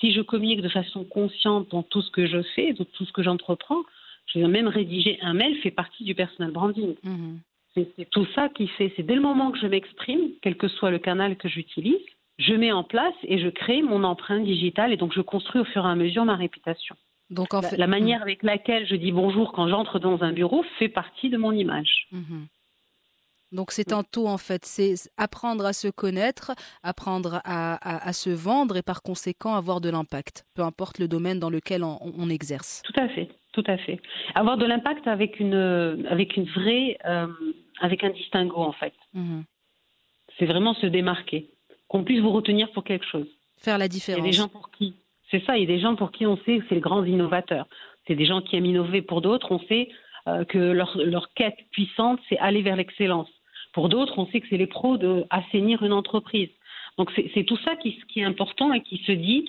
si 0.00 0.12
je 0.12 0.22
communique 0.22 0.62
de 0.62 0.68
façon 0.68 1.04
consciente 1.04 1.70
dans 1.70 1.82
tout 1.82 2.02
ce 2.02 2.10
que 2.10 2.26
je 2.26 2.42
fais, 2.54 2.72
dans 2.72 2.84
tout 2.84 3.04
ce 3.04 3.12
que 3.12 3.22
j'entreprends, 3.22 3.82
je 4.26 4.38
vais 4.40 4.48
même 4.48 4.68
rédiger 4.68 5.18
un 5.22 5.34
mail 5.34 5.56
fait 5.62 5.70
partie 5.70 6.04
du 6.04 6.14
personal 6.14 6.50
branding. 6.50 6.94
Mhm. 7.02 7.40
C'est 7.74 8.08
tout 8.10 8.26
ça 8.36 8.48
qui 8.50 8.68
fait. 8.68 8.92
C'est 8.96 9.02
dès 9.02 9.16
le 9.16 9.20
moment 9.20 9.50
que 9.50 9.58
je 9.58 9.66
m'exprime, 9.66 10.30
quel 10.42 10.56
que 10.56 10.68
soit 10.68 10.92
le 10.92 11.00
canal 11.00 11.36
que 11.36 11.48
j'utilise, 11.48 11.98
je 12.38 12.54
mets 12.54 12.70
en 12.72 12.84
place 12.84 13.14
et 13.24 13.38
je 13.38 13.48
crée 13.48 13.82
mon 13.82 14.04
empreinte 14.04 14.44
digitale 14.44 14.92
et 14.92 14.96
donc 14.96 15.12
je 15.12 15.20
construis 15.20 15.60
au 15.60 15.64
fur 15.64 15.84
et 15.84 15.88
à 15.90 15.94
mesure 15.96 16.24
ma 16.24 16.36
réputation. 16.36 16.94
Donc 17.30 17.52
en 17.52 17.60
La, 17.62 17.68
fait, 17.70 17.76
la 17.76 17.86
manière 17.88 18.22
avec 18.22 18.42
laquelle 18.44 18.86
je 18.86 18.94
dis 18.94 19.10
bonjour 19.10 19.52
quand 19.52 19.66
j'entre 19.68 19.98
dans 19.98 20.22
un 20.22 20.32
bureau 20.32 20.62
fait 20.78 20.88
partie 20.88 21.30
de 21.30 21.36
mon 21.36 21.50
image. 21.52 22.06
Mhm. 22.12 22.46
Donc 23.52 23.70
c'est 23.70 23.92
un 23.92 24.02
tout 24.02 24.26
en 24.26 24.38
fait, 24.38 24.64
c'est 24.64 24.94
apprendre 25.16 25.64
à 25.64 25.72
se 25.72 25.86
connaître, 25.88 26.52
apprendre 26.82 27.40
à, 27.44 27.74
à- 27.74 28.08
à 28.08 28.12
se 28.12 28.30
vendre 28.30 28.76
et 28.76 28.82
par 28.82 29.02
conséquent 29.02 29.54
avoir 29.54 29.80
de 29.80 29.90
l'impact, 29.90 30.44
peu 30.54 30.62
importe 30.62 30.98
le 30.98 31.06
domaine 31.08 31.38
dans 31.38 31.50
lequel 31.50 31.84
on, 31.84 31.98
on 32.02 32.28
exerce. 32.30 32.82
Tout 32.84 33.00
à 33.00 33.08
fait, 33.08 33.28
tout 33.54 33.64
à 33.66 33.76
fait. 33.78 34.00
Avoir 34.34 34.56
de 34.58 34.66
l'impact 34.66 35.06
avec 35.06 35.40
une, 35.40 36.06
avec 36.10 36.36
une 36.36 36.44
vraie, 36.44 36.98
euh, 37.06 37.26
avec 37.80 38.04
un 38.04 38.10
distinguo 38.10 38.58
en 38.60 38.72
fait. 38.72 38.94
Mhm. 39.14 39.44
C'est 40.38 40.46
vraiment 40.46 40.74
se 40.74 40.86
démarquer, 40.86 41.48
qu'on 41.88 42.02
puisse 42.04 42.20
vous 42.20 42.32
retenir 42.32 42.70
pour 42.72 42.84
quelque 42.84 43.06
chose. 43.06 43.26
Faire 43.58 43.78
la 43.78 43.86
Il 43.86 43.88
y 43.88 43.90
a 43.90 43.94
différence. 43.94 44.24
des 44.24 44.32
gens 44.32 44.48
pour 44.48 44.70
qui, 44.72 44.94
c'est 45.30 45.42
ça, 45.44 45.56
il 45.56 45.60
y 45.60 45.64
a 45.64 45.68
des 45.74 45.78
gens 45.80 45.94
pour 45.94 46.10
qui 46.10 46.26
on 46.26 46.36
sait 46.38 46.58
que 46.58 46.64
c'est 46.68 46.74
les 46.74 46.80
grands 46.80 47.04
innovateurs. 47.04 47.66
C'est 48.06 48.16
des 48.16 48.26
gens 48.26 48.42
qui 48.42 48.56
aiment 48.56 48.66
innover. 48.66 49.00
Pour 49.00 49.22
d'autres, 49.22 49.50
on 49.52 49.60
sait 49.60 49.88
euh, 50.28 50.44
que 50.44 50.58
leur, 50.58 50.96
leur 50.98 51.32
quête 51.34 51.56
puissante, 51.70 52.20
c'est 52.28 52.38
aller 52.38 52.62
vers 52.62 52.76
l'excellence. 52.76 53.28
Pour 53.72 53.88
d'autres, 53.88 54.18
on 54.18 54.26
sait 54.26 54.40
que 54.40 54.46
c'est 54.50 54.56
les 54.58 54.66
pros 54.66 54.96
de 54.98 55.24
assainir 55.30 55.82
une 55.82 55.92
entreprise. 55.92 56.50
Donc 56.98 57.10
c'est 57.16 57.30
c'est 57.34 57.44
tout 57.44 57.56
ça 57.64 57.76
qui, 57.76 57.98
qui 58.08 58.20
est 58.20 58.24
important 58.24 58.72
et 58.72 58.82
qui 58.82 58.98
se 59.06 59.12
dit, 59.12 59.48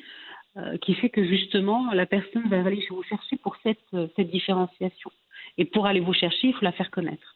euh, 0.57 0.77
qui 0.77 0.93
fait 0.95 1.09
que 1.09 1.25
justement 1.25 1.91
la 1.93 2.05
personne 2.05 2.47
va 2.49 2.59
aller 2.59 2.85
vous 2.89 3.03
chercher 3.03 3.37
pour 3.37 3.57
cette, 3.63 3.79
euh, 3.93 4.07
cette 4.15 4.31
différenciation. 4.31 5.11
Et 5.57 5.65
pour 5.65 5.85
aller 5.85 5.99
vous 5.99 6.13
chercher, 6.13 6.47
il 6.47 6.53
faut 6.53 6.65
la 6.65 6.71
faire 6.71 6.91
connaître. 6.91 7.35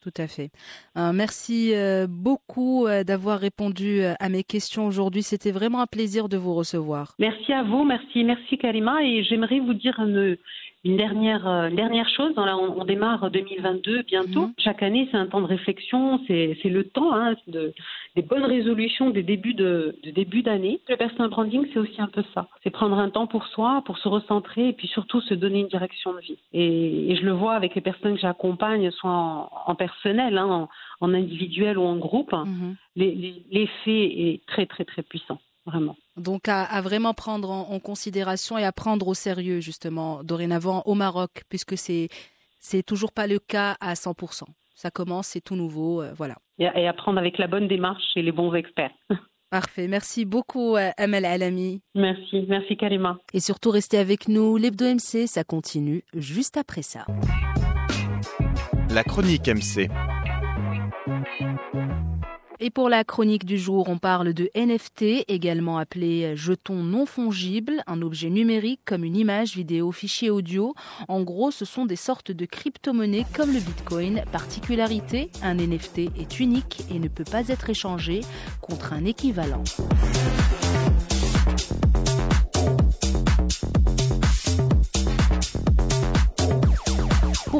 Tout 0.00 0.22
à 0.22 0.28
fait. 0.28 0.50
Euh, 0.96 1.12
merci 1.12 1.74
euh, 1.74 2.06
beaucoup 2.08 2.86
euh, 2.86 3.02
d'avoir 3.02 3.40
répondu 3.40 4.02
à 4.20 4.28
mes 4.28 4.44
questions 4.44 4.86
aujourd'hui. 4.86 5.22
C'était 5.22 5.50
vraiment 5.50 5.80
un 5.80 5.86
plaisir 5.86 6.28
de 6.28 6.36
vous 6.36 6.54
recevoir. 6.54 7.14
Merci 7.18 7.52
à 7.52 7.64
vous, 7.64 7.84
merci, 7.84 8.22
merci 8.22 8.58
Karima. 8.58 9.02
Et 9.02 9.24
j'aimerais 9.24 9.58
vous 9.58 9.74
dire 9.74 9.98
une, 9.98 10.36
une 10.84 10.96
dernière, 10.96 11.46
euh, 11.46 11.68
une 11.68 11.76
dernière 11.76 12.08
chose. 12.08 12.34
Là, 12.36 12.56
on, 12.56 12.80
on 12.80 12.84
démarre 12.84 13.30
2022 13.30 14.02
bientôt. 14.02 14.46
Mhm. 14.46 14.54
Chaque 14.58 14.82
année, 14.82 15.08
c'est 15.10 15.16
un 15.16 15.26
temps 15.26 15.40
de 15.40 15.46
réflexion, 15.46 16.20
c'est 16.26 16.56
le 16.64 16.84
temps 16.84 17.14
hein, 17.14 17.34
de, 17.46 17.72
des 18.14 18.22
bonnes 18.22 18.44
résolutions 18.44 19.10
des 19.10 19.22
débuts 19.22 19.54
de, 19.54 19.96
de 20.04 20.10
début 20.10 20.42
d'année. 20.42 20.80
Le 20.88 20.96
personal 20.96 21.30
branding, 21.30 21.66
c'est 21.72 21.78
aussi 21.78 22.00
un 22.00 22.06
peu 22.06 22.22
ça. 22.34 22.48
C'est 22.62 22.70
prendre 22.70 22.98
un 22.98 23.10
temps 23.10 23.26
pour 23.26 23.46
soi, 23.46 23.82
pour 23.84 23.98
se 23.98 24.08
recentrer 24.08 24.68
et 24.68 24.72
puis 24.72 24.88
surtout 24.88 25.20
se 25.20 25.34
donner 25.34 25.60
une 25.60 25.68
direction 25.68 26.12
de 26.12 26.20
vie. 26.20 26.38
Et, 26.52 27.10
et 27.10 27.16
je 27.16 27.24
le 27.24 27.32
vois 27.32 27.54
avec 27.54 27.74
les 27.74 27.80
personnes 27.80 28.14
que 28.14 28.20
j'accompagne, 28.20 28.90
soit 28.92 29.10
en, 29.10 29.50
en 29.66 29.74
personnel, 29.74 30.38
hein, 30.38 30.46
en, 30.46 30.68
en 31.00 31.14
individuel 31.14 31.78
ou 31.78 31.82
en 31.82 31.96
groupe. 31.96 32.32
Mhm. 32.32 32.76
L'effet 32.96 34.04
est 34.04 34.46
très 34.46 34.66
très 34.66 34.84
très 34.84 35.02
puissant, 35.02 35.38
vraiment. 35.70 35.96
Donc 36.16 36.48
à, 36.48 36.64
à 36.64 36.80
vraiment 36.80 37.14
prendre 37.14 37.50
en, 37.50 37.70
en 37.70 37.80
considération 37.80 38.58
et 38.58 38.64
à 38.64 38.72
prendre 38.72 39.06
au 39.08 39.14
sérieux 39.14 39.60
justement 39.60 40.22
dorénavant 40.24 40.82
au 40.86 40.94
Maroc, 40.94 41.42
puisque 41.48 41.76
c'est 41.76 42.08
c'est 42.60 42.82
toujours 42.82 43.12
pas 43.12 43.26
le 43.26 43.38
cas 43.38 43.76
à 43.80 43.94
100%. 43.94 44.44
Ça 44.74 44.90
commence, 44.90 45.28
c'est 45.28 45.40
tout 45.40 45.56
nouveau, 45.56 46.02
euh, 46.02 46.12
voilà. 46.16 46.36
et, 46.58 46.64
et 46.64 46.86
apprendre 46.88 47.18
avec 47.18 47.38
la 47.38 47.46
bonne 47.46 47.68
démarche 47.68 48.04
et 48.16 48.22
les 48.22 48.32
bons 48.32 48.54
experts. 48.54 48.92
Parfait. 49.50 49.88
Merci 49.88 50.26
beaucoup, 50.26 50.76
euh, 50.76 50.90
Amel 50.98 51.24
Alami. 51.24 51.80
Merci, 51.94 52.44
merci 52.48 52.76
Karima. 52.76 53.18
Et 53.32 53.40
surtout, 53.40 53.70
restez 53.70 53.96
avec 53.96 54.28
nous. 54.28 54.58
L'Hebdo 54.58 54.84
MC, 54.84 55.26
ça 55.26 55.42
continue 55.42 56.04
juste 56.14 56.58
après 56.58 56.82
ça. 56.82 57.06
La 58.90 59.04
chronique 59.04 59.48
MC. 59.48 59.88
Et 62.60 62.70
pour 62.70 62.88
la 62.88 63.04
chronique 63.04 63.44
du 63.44 63.56
jour, 63.56 63.88
on 63.88 63.98
parle 63.98 64.34
de 64.34 64.50
NFT, 64.56 65.24
également 65.28 65.78
appelé 65.78 66.34
jeton 66.34 66.82
non 66.82 67.06
fongible, 67.06 67.84
un 67.86 68.02
objet 68.02 68.30
numérique 68.30 68.80
comme 68.84 69.04
une 69.04 69.14
image, 69.14 69.54
vidéo, 69.54 69.92
fichier 69.92 70.28
audio. 70.28 70.74
En 71.06 71.22
gros, 71.22 71.52
ce 71.52 71.64
sont 71.64 71.86
des 71.86 71.94
sortes 71.94 72.32
de 72.32 72.46
crypto-monnaies 72.46 73.26
comme 73.32 73.52
le 73.52 73.60
Bitcoin. 73.60 74.24
Particularité, 74.32 75.30
un 75.40 75.54
NFT 75.54 76.10
est 76.18 76.40
unique 76.40 76.82
et 76.90 76.98
ne 76.98 77.06
peut 77.06 77.22
pas 77.22 77.46
être 77.48 77.70
échangé 77.70 78.22
contre 78.60 78.92
un 78.92 79.04
équivalent. 79.04 79.62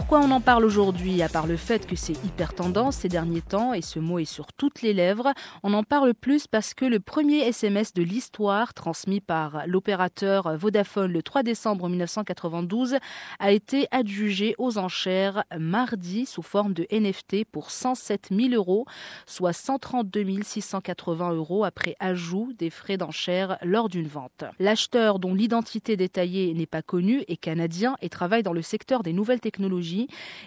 Pourquoi 0.08 0.26
on 0.26 0.30
en 0.30 0.40
parle 0.40 0.64
aujourd'hui 0.64 1.20
À 1.20 1.28
part 1.28 1.46
le 1.46 1.58
fait 1.58 1.86
que 1.86 1.94
c'est 1.94 2.24
hyper 2.24 2.54
tendance 2.54 2.96
ces 2.96 3.10
derniers 3.10 3.42
temps 3.42 3.74
et 3.74 3.82
ce 3.82 3.98
mot 3.98 4.18
est 4.18 4.24
sur 4.24 4.54
toutes 4.54 4.80
les 4.80 4.94
lèvres, 4.94 5.34
on 5.62 5.74
en 5.74 5.82
parle 5.82 6.14
plus 6.14 6.46
parce 6.46 6.72
que 6.72 6.86
le 6.86 6.98
premier 6.98 7.40
SMS 7.40 7.92
de 7.92 8.02
l'histoire 8.02 8.72
transmis 8.72 9.20
par 9.20 9.66
l'opérateur 9.66 10.56
Vodafone 10.56 11.12
le 11.12 11.22
3 11.22 11.42
décembre 11.42 11.90
1992 11.90 12.96
a 13.38 13.52
été 13.52 13.86
adjugé 13.90 14.54
aux 14.56 14.78
enchères 14.78 15.44
mardi 15.58 16.24
sous 16.24 16.40
forme 16.40 16.72
de 16.72 16.86
NFT 16.90 17.44
pour 17.44 17.70
107 17.70 18.30
000 18.30 18.54
euros, 18.54 18.86
soit 19.26 19.52
132 19.52 20.40
680 20.42 21.32
euros 21.32 21.64
après 21.64 21.96
ajout 22.00 22.54
des 22.58 22.70
frais 22.70 22.96
d'enchères 22.96 23.58
lors 23.60 23.90
d'une 23.90 24.08
vente. 24.08 24.44
L'acheteur 24.58 25.18
dont 25.18 25.34
l'identité 25.34 25.98
détaillée 25.98 26.54
n'est 26.54 26.64
pas 26.64 26.80
connue 26.80 27.24
est 27.28 27.36
canadien 27.36 27.94
et 28.00 28.08
travaille 28.08 28.42
dans 28.42 28.54
le 28.54 28.62
secteur 28.62 29.02
des 29.02 29.12
nouvelles 29.12 29.40
technologies. 29.40 29.97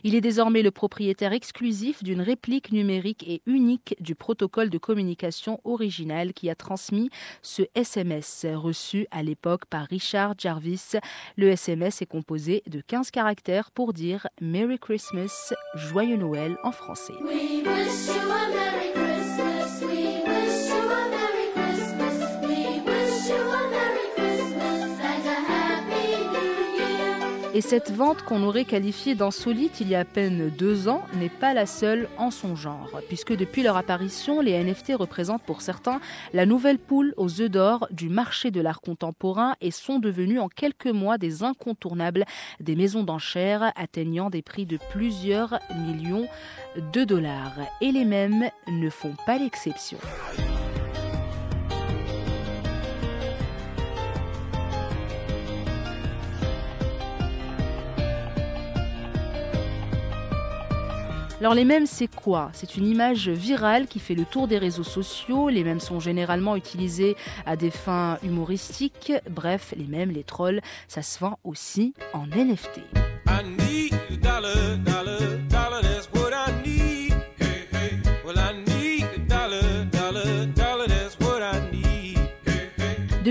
Il 0.03 0.15
est 0.15 0.21
désormais 0.21 0.61
le 0.61 0.71
propriétaire 0.71 1.33
exclusif 1.33 2.03
d'une 2.03 2.21
réplique 2.21 2.71
numérique 2.71 3.25
et 3.27 3.41
unique 3.45 3.95
du 3.99 4.15
protocole 4.15 4.69
de 4.69 4.77
communication 4.77 5.59
original 5.63 6.33
qui 6.33 6.49
a 6.49 6.55
transmis 6.55 7.09
ce 7.41 7.63
SMS 7.75 8.45
reçu 8.53 9.07
à 9.11 9.23
l'époque 9.23 9.65
par 9.65 9.85
Richard 9.87 10.35
Jarvis. 10.37 10.93
Le 11.35 11.49
SMS 11.49 12.01
est 12.01 12.05
composé 12.05 12.63
de 12.67 12.81
15 12.81 13.11
caractères 13.11 13.71
pour 13.71 13.93
dire 13.93 14.27
Merry 14.39 14.79
Christmas, 14.79 15.53
Joyeux 15.75 16.17
Noël 16.17 16.57
en 16.63 16.71
français. 16.71 17.13
Et 27.61 27.63
cette 27.63 27.91
vente 27.91 28.23
qu'on 28.23 28.41
aurait 28.41 28.65
qualifiée 28.65 29.13
d'insolite 29.13 29.81
il 29.81 29.89
y 29.89 29.93
a 29.93 29.99
à 29.99 30.03
peine 30.03 30.49
deux 30.49 30.87
ans 30.87 31.03
n'est 31.13 31.29
pas 31.29 31.53
la 31.53 31.67
seule 31.67 32.09
en 32.17 32.31
son 32.31 32.55
genre, 32.55 32.99
puisque 33.07 33.37
depuis 33.37 33.61
leur 33.61 33.77
apparition, 33.77 34.41
les 34.41 34.57
NFT 34.63 34.93
représentent 34.95 35.43
pour 35.43 35.61
certains 35.61 36.01
la 36.33 36.47
nouvelle 36.47 36.79
poule 36.79 37.13
aux 37.17 37.39
œufs 37.39 37.51
d'or 37.51 37.87
du 37.91 38.09
marché 38.09 38.49
de 38.49 38.61
l'art 38.61 38.81
contemporain 38.81 39.53
et 39.61 39.69
sont 39.69 39.99
devenus 39.99 40.39
en 40.39 40.47
quelques 40.47 40.87
mois 40.87 41.19
des 41.19 41.43
incontournables 41.43 42.25
des 42.59 42.75
maisons 42.75 43.03
d'enchères 43.03 43.71
atteignant 43.75 44.31
des 44.31 44.41
prix 44.41 44.65
de 44.65 44.79
plusieurs 44.89 45.59
millions 45.85 46.25
de 46.93 47.03
dollars. 47.03 47.59
Et 47.79 47.91
les 47.91 48.05
mêmes 48.05 48.49
ne 48.69 48.89
font 48.89 49.13
pas 49.27 49.37
l'exception. 49.37 49.99
Alors 61.41 61.55
les 61.55 61.65
mèmes, 61.65 61.87
c'est 61.87 62.05
quoi? 62.05 62.51
C'est 62.53 62.77
une 62.77 62.85
image 62.85 63.27
virale 63.27 63.87
qui 63.87 63.97
fait 63.97 64.13
le 64.13 64.25
tour 64.25 64.47
des 64.47 64.59
réseaux 64.59 64.83
sociaux. 64.83 65.49
Les 65.49 65.63
mèmes 65.63 65.79
sont 65.79 65.99
généralement 65.99 66.55
utilisés 66.55 67.17
à 67.47 67.55
des 67.55 67.71
fins 67.71 68.19
humoristiques. 68.21 69.11
Bref, 69.27 69.73
les 69.75 69.87
mèmes, 69.87 70.11
les 70.11 70.23
trolls, 70.23 70.61
ça 70.87 71.01
se 71.01 71.17
vend 71.17 71.39
aussi 71.43 71.95
en 72.13 72.27
NFT. 72.27 72.81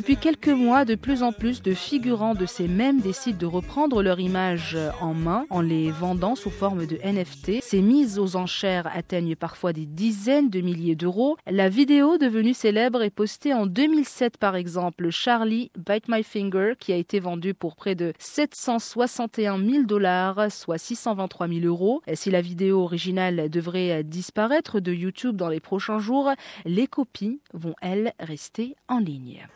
Depuis 0.01 0.17
quelques 0.17 0.49
mois, 0.49 0.87
de 0.87 0.95
plus 0.95 1.23
en 1.23 1.31
plus 1.31 1.61
de 1.61 1.75
figurants 1.75 2.35
de 2.35 2.47
ces 2.47 2.69
mêmes 2.69 3.03
décident 3.03 3.37
de 3.37 3.45
reprendre 3.45 4.03
leur 4.03 4.19
image 4.19 4.75
en 4.99 5.13
main 5.13 5.45
en 5.51 5.61
les 5.61 5.91
vendant 5.91 6.35
sous 6.37 6.49
forme 6.49 6.87
de 6.87 6.97
NFT. 7.05 7.63
Ces 7.63 7.83
mises 7.83 8.19
aux 8.19 8.35
enchères 8.35 8.89
atteignent 8.95 9.37
parfois 9.37 9.75
des 9.75 9.85
dizaines 9.85 10.49
de 10.49 10.63
milliers 10.63 10.95
d'euros. 10.95 11.37
La 11.47 11.69
vidéo 11.69 12.17
devenue 12.17 12.55
célèbre 12.55 13.03
est 13.03 13.11
postée 13.11 13.53
en 13.53 13.67
2007 13.67 14.39
par 14.39 14.57
exemple, 14.57 15.11
Charlie 15.11 15.71
Bite 15.77 16.09
My 16.09 16.23
Finger, 16.23 16.73
qui 16.81 16.95
a 16.95 16.97
été 16.97 17.21
vendu 17.21 17.53
pour 17.53 17.77
près 17.77 17.95
de 17.95 18.15
761 18.19 19.59
000 19.59 19.83
dollars, 19.83 20.51
soit 20.51 20.79
623 20.79 21.47
000 21.47 21.67
euros. 21.67 22.01
Si 22.15 22.31
la 22.31 22.41
vidéo 22.41 22.85
originale 22.85 23.51
devrait 23.51 24.03
disparaître 24.03 24.81
de 24.81 24.95
YouTube 24.95 25.37
dans 25.37 25.51
les 25.51 25.61
prochains 25.61 25.99
jours, 25.99 26.31
les 26.65 26.87
copies 26.87 27.43
vont 27.53 27.75
elles 27.83 28.15
rester 28.19 28.77
en 28.89 28.99
ligne. 28.99 29.47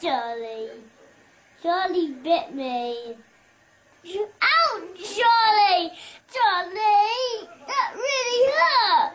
Charlie. 0.00 0.70
Charlie 1.62 2.14
bit 2.22 2.54
me. 2.54 3.16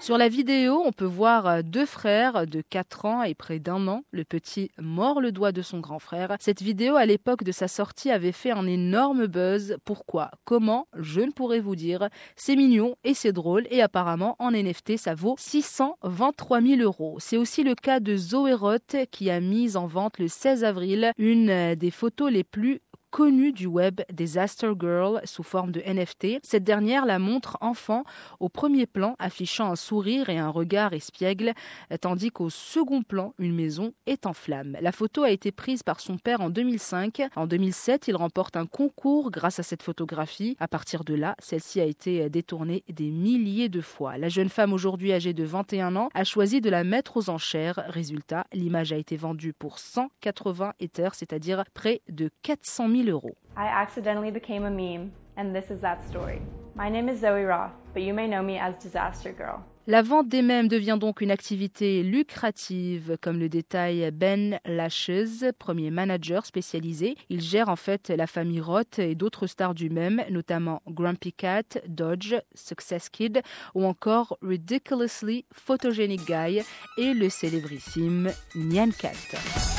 Sur 0.10 0.17
la 0.17 0.29
vidéo, 0.29 0.81
on 0.84 0.91
peut 0.91 1.05
voir 1.05 1.46
euh, 1.46 1.62
deux 1.62 1.86
frères 1.86 2.48
de 2.48 2.63
4 2.67 3.05
ans 3.05 3.22
et 3.22 3.36
près 3.36 3.60
d'un 3.60 3.88
an. 3.88 4.01
Le 4.12 4.24
petit 4.24 4.72
mord 4.79 5.22
le 5.22 5.31
doigt 5.31 5.51
de 5.51 5.62
son 5.62 5.79
grand 5.79 6.00
frère. 6.00 6.36
Cette 6.39 6.63
vidéo, 6.63 6.96
à 6.96 7.05
l'époque 7.05 7.43
de 7.43 7.51
sa 7.51 7.67
sortie, 7.67 8.10
avait 8.10 8.31
fait 8.31 8.50
un 8.50 8.65
énorme 8.65 9.27
buzz. 9.27 9.77
Pourquoi? 9.86 10.31
Comment? 10.46 10.88
Je 10.98 11.22
ne 11.22 11.31
pourrais 11.31 11.60
vous 11.60 11.75
dire. 11.75 12.10
C'est 12.36 12.55
mignon 12.55 12.96
et 13.03 13.13
c'est 13.13 13.34
drôle. 13.34 13.67
Et 13.69 13.84
apparemment, 13.84 14.36
en 14.39 14.50
NFT, 14.50 14.98
ça 14.98 15.13
vaut 15.13 15.36
623 15.38 16.62
000 16.62 16.81
euros. 16.81 17.17
C'est 17.19 17.38
aussi 17.38 17.63
le 17.63 17.75
cas 17.75 18.00
de 18.00 18.17
Zoé 18.17 18.53
Roth 18.53 18.96
qui 19.12 19.29
a 19.29 19.39
mis 19.39 19.77
en 19.77 19.86
vente 19.86 20.17
le 20.17 20.27
16 20.27 20.63
avril 20.63 21.12
une 21.19 21.51
euh, 21.51 21.75
des 21.75 21.91
photos 21.91 22.31
les 22.31 22.43
plus 22.43 22.81
connue 23.11 23.51
du 23.51 23.65
web 23.65 24.01
Disaster 24.11 24.71
Girl 24.79 25.21
sous 25.23 25.43
forme 25.43 25.71
de 25.71 25.81
NFT. 25.81 26.39
Cette 26.43 26.63
dernière 26.63 27.05
la 27.05 27.19
montre 27.19 27.57
enfant 27.61 28.03
au 28.39 28.49
premier 28.49 28.85
plan 28.85 29.15
affichant 29.19 29.71
un 29.71 29.75
sourire 29.75 30.29
et 30.29 30.37
un 30.37 30.49
regard 30.49 30.93
espiègle, 30.93 31.53
tandis 32.01 32.29
qu'au 32.29 32.49
second 32.49 33.01
plan, 33.01 33.33
une 33.39 33.55
maison 33.55 33.93
est 34.05 34.25
en 34.25 34.33
flammes. 34.33 34.77
La 34.81 34.91
photo 34.91 35.23
a 35.23 35.31
été 35.31 35.51
prise 35.51 35.83
par 35.83 35.99
son 35.99 36.17
père 36.17 36.41
en 36.41 36.49
2005. 36.49 37.23
En 37.35 37.47
2007, 37.47 38.07
il 38.07 38.15
remporte 38.15 38.55
un 38.55 38.65
concours 38.65 39.31
grâce 39.31 39.59
à 39.59 39.63
cette 39.63 39.83
photographie. 39.83 40.55
À 40.59 40.67
partir 40.67 41.03
de 41.03 41.13
là, 41.13 41.35
celle-ci 41.39 41.79
a 41.81 41.85
été 41.85 42.29
détournée 42.29 42.83
des 42.89 43.09
milliers 43.09 43.69
de 43.69 43.81
fois. 43.81 44.17
La 44.17 44.29
jeune 44.29 44.49
femme 44.49 44.73
aujourd'hui 44.73 45.13
âgée 45.13 45.33
de 45.33 45.43
21 45.43 45.95
ans 45.95 46.09
a 46.13 46.23
choisi 46.23 46.61
de 46.61 46.69
la 46.69 46.83
mettre 46.83 47.17
aux 47.17 47.29
enchères. 47.29 47.83
Résultat, 47.87 48.45
l'image 48.53 48.93
a 48.93 48.97
été 48.97 49.17
vendue 49.17 49.53
pour 49.53 49.79
180 49.79 50.73
Ethers, 50.79 51.15
c'est-à-dire 51.15 51.63
près 51.73 52.01
de 52.09 52.29
400 52.43 52.89
000 52.89 52.98
euros. 53.07 53.35
I 53.55 53.67
accidentally 53.67 54.31
became 54.31 54.65
a 54.65 54.71
meme, 54.71 55.11
and 55.37 55.53
this 55.53 55.69
is 55.69 55.81
that 55.81 55.99
story. 56.09 56.41
My 56.75 56.89
name 56.89 57.09
is 57.09 57.21
Zoe 57.21 57.45
Roth, 57.45 57.71
but 57.93 58.03
you 58.03 58.13
may 58.13 58.27
know 58.27 58.41
me 58.41 58.57
as 58.57 58.73
Disaster 58.81 59.33
Girl. 59.33 59.63
La 59.89 60.03
vente 60.03 60.29
des 60.29 60.43
mèmes 60.43 60.67
devient 60.67 60.97
donc 60.99 61.19
une 61.19 61.31
activité 61.31 62.03
lucrative, 62.03 63.17
comme 63.21 63.39
le 63.39 63.49
détaille 63.49 64.11
Ben 64.11 64.59
Lashes, 64.63 65.51
premier 65.57 65.89
manager 65.89 66.45
spécialisé. 66.45 67.15
Il 67.29 67.41
gère 67.41 67.69
en 67.69 67.75
fait 67.75 68.09
la 68.09 68.27
famille 68.27 68.61
Roth 68.61 68.99
et 68.99 69.15
d'autres 69.15 69.47
stars 69.47 69.73
du 69.73 69.89
mème, 69.89 70.23
notamment 70.29 70.83
Grumpy 70.87 71.33
Cat, 71.33 71.79
Dodge, 71.87 72.35
Success 72.53 73.09
Kid 73.09 73.41
ou 73.73 73.83
encore 73.83 74.37
Ridiculously 74.43 75.45
Photogenic 75.51 76.23
Guy 76.23 76.61
et 76.99 77.15
le 77.15 77.27
célébrissime 77.29 78.29
Nyan 78.55 78.91
Cat. 78.91 79.78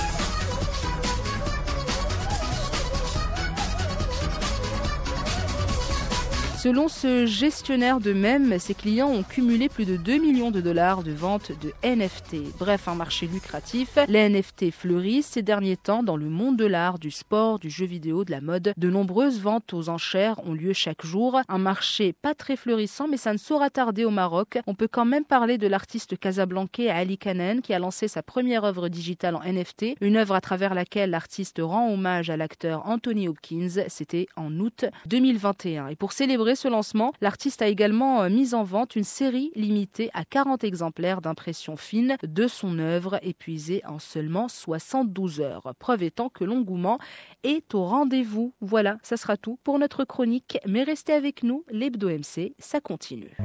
Selon 6.61 6.89
ce 6.89 7.25
gestionnaire 7.25 8.01
de 8.01 8.13
mèmes, 8.13 8.59
ses 8.59 8.75
clients 8.75 9.09
ont 9.09 9.23
cumulé 9.23 9.71
plus 9.71 9.87
de 9.87 9.97
2 9.97 10.19
millions 10.19 10.51
de 10.51 10.61
dollars 10.61 11.03
de 11.03 11.11
ventes 11.11 11.53
de 11.59 11.73
NFT. 11.83 12.59
Bref, 12.59 12.87
un 12.87 12.95
marché 12.95 13.27
lucratif. 13.27 13.97
Les 14.09 14.29
NFT 14.29 14.71
fleurissent 14.71 15.29
ces 15.29 15.41
derniers 15.41 15.79
temps 15.79 16.03
dans 16.03 16.19
le 16.19 16.29
monde 16.29 16.59
de 16.59 16.67
l'art, 16.67 16.99
du 16.99 17.11
sport, 17.11 17.61
du 17.61 17.71
jeu 17.71 17.87
vidéo, 17.87 18.27
de 18.27 18.31
la 18.31 18.43
mode. 18.43 18.75
De 18.77 18.91
nombreuses 18.91 19.41
ventes 19.41 19.73
aux 19.73 19.89
enchères 19.89 20.39
ont 20.47 20.53
lieu 20.53 20.75
chaque 20.75 21.03
jour. 21.03 21.41
Un 21.49 21.57
marché 21.57 22.13
pas 22.13 22.35
très 22.35 22.57
fleurissant, 22.57 23.09
mais 23.09 23.17
ça 23.17 23.33
ne 23.33 23.39
saura 23.39 23.71
tarder 23.71 24.05
au 24.05 24.11
Maroc. 24.11 24.59
On 24.67 24.75
peut 24.75 24.87
quand 24.87 25.07
même 25.07 25.25
parler 25.25 25.57
de 25.57 25.67
l'artiste 25.67 26.19
casablancais 26.19 26.91
Ali 26.91 27.17
Kanen 27.17 27.63
qui 27.63 27.73
a 27.73 27.79
lancé 27.79 28.07
sa 28.07 28.23
première 28.23 28.65
œuvre 28.65 28.91
digitale 28.91 29.35
en 29.35 29.51
NFT, 29.51 29.97
une 30.03 30.19
œuvre 30.19 30.35
à 30.35 30.43
travers 30.43 30.75
laquelle 30.75 31.09
l'artiste 31.09 31.63
rend 31.63 31.91
hommage 31.91 32.29
à 32.29 32.37
l'acteur 32.37 32.87
Anthony 32.87 33.29
Hopkins. 33.29 33.85
C'était 33.89 34.27
en 34.37 34.53
août 34.61 34.85
2021. 35.07 35.89
Et 35.89 35.97
pour 35.97 36.13
célébrer 36.13 36.50
ce 36.55 36.69
lancement, 36.69 37.13
l'artiste 37.21 37.63
a 37.63 37.69
également 37.69 38.23
euh, 38.23 38.29
mis 38.29 38.55
en 38.55 38.65
vente 38.65 38.97
une 38.97 39.05
série 39.05 39.51
limitée 39.55 40.11
à 40.15 40.25
40 40.25 40.65
exemplaires 40.65 41.21
d'impression 41.21 41.77
fine 41.77 42.17
de 42.23 42.47
son 42.49 42.79
œuvre 42.79 43.19
épuisée 43.23 43.83
en 43.87 43.99
seulement 43.99 44.49
72 44.49 45.41
heures. 45.41 45.75
Preuve 45.79 46.03
étant 46.03 46.29
que 46.29 46.45
l'engouement 46.45 46.99
est 47.43 47.75
au 47.75 47.85
rendez-vous. 47.85 48.55
Voilà, 48.61 48.99
ça 49.03 49.17
sera 49.17 49.37
tout 49.37 49.59
pour 49.65 49.79
notre 49.79 50.05
chronique, 50.05 50.59
mais 50.67 50.83
restez 50.83 51.13
avec 51.13 51.43
nous, 51.43 51.65
l'Hebdo 51.71 52.09
MC, 52.09 52.55
ça 52.59 52.81
continue. 52.81 53.37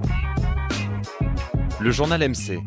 Le 1.80 1.92
journal 1.92 2.22
MC. 2.30 2.60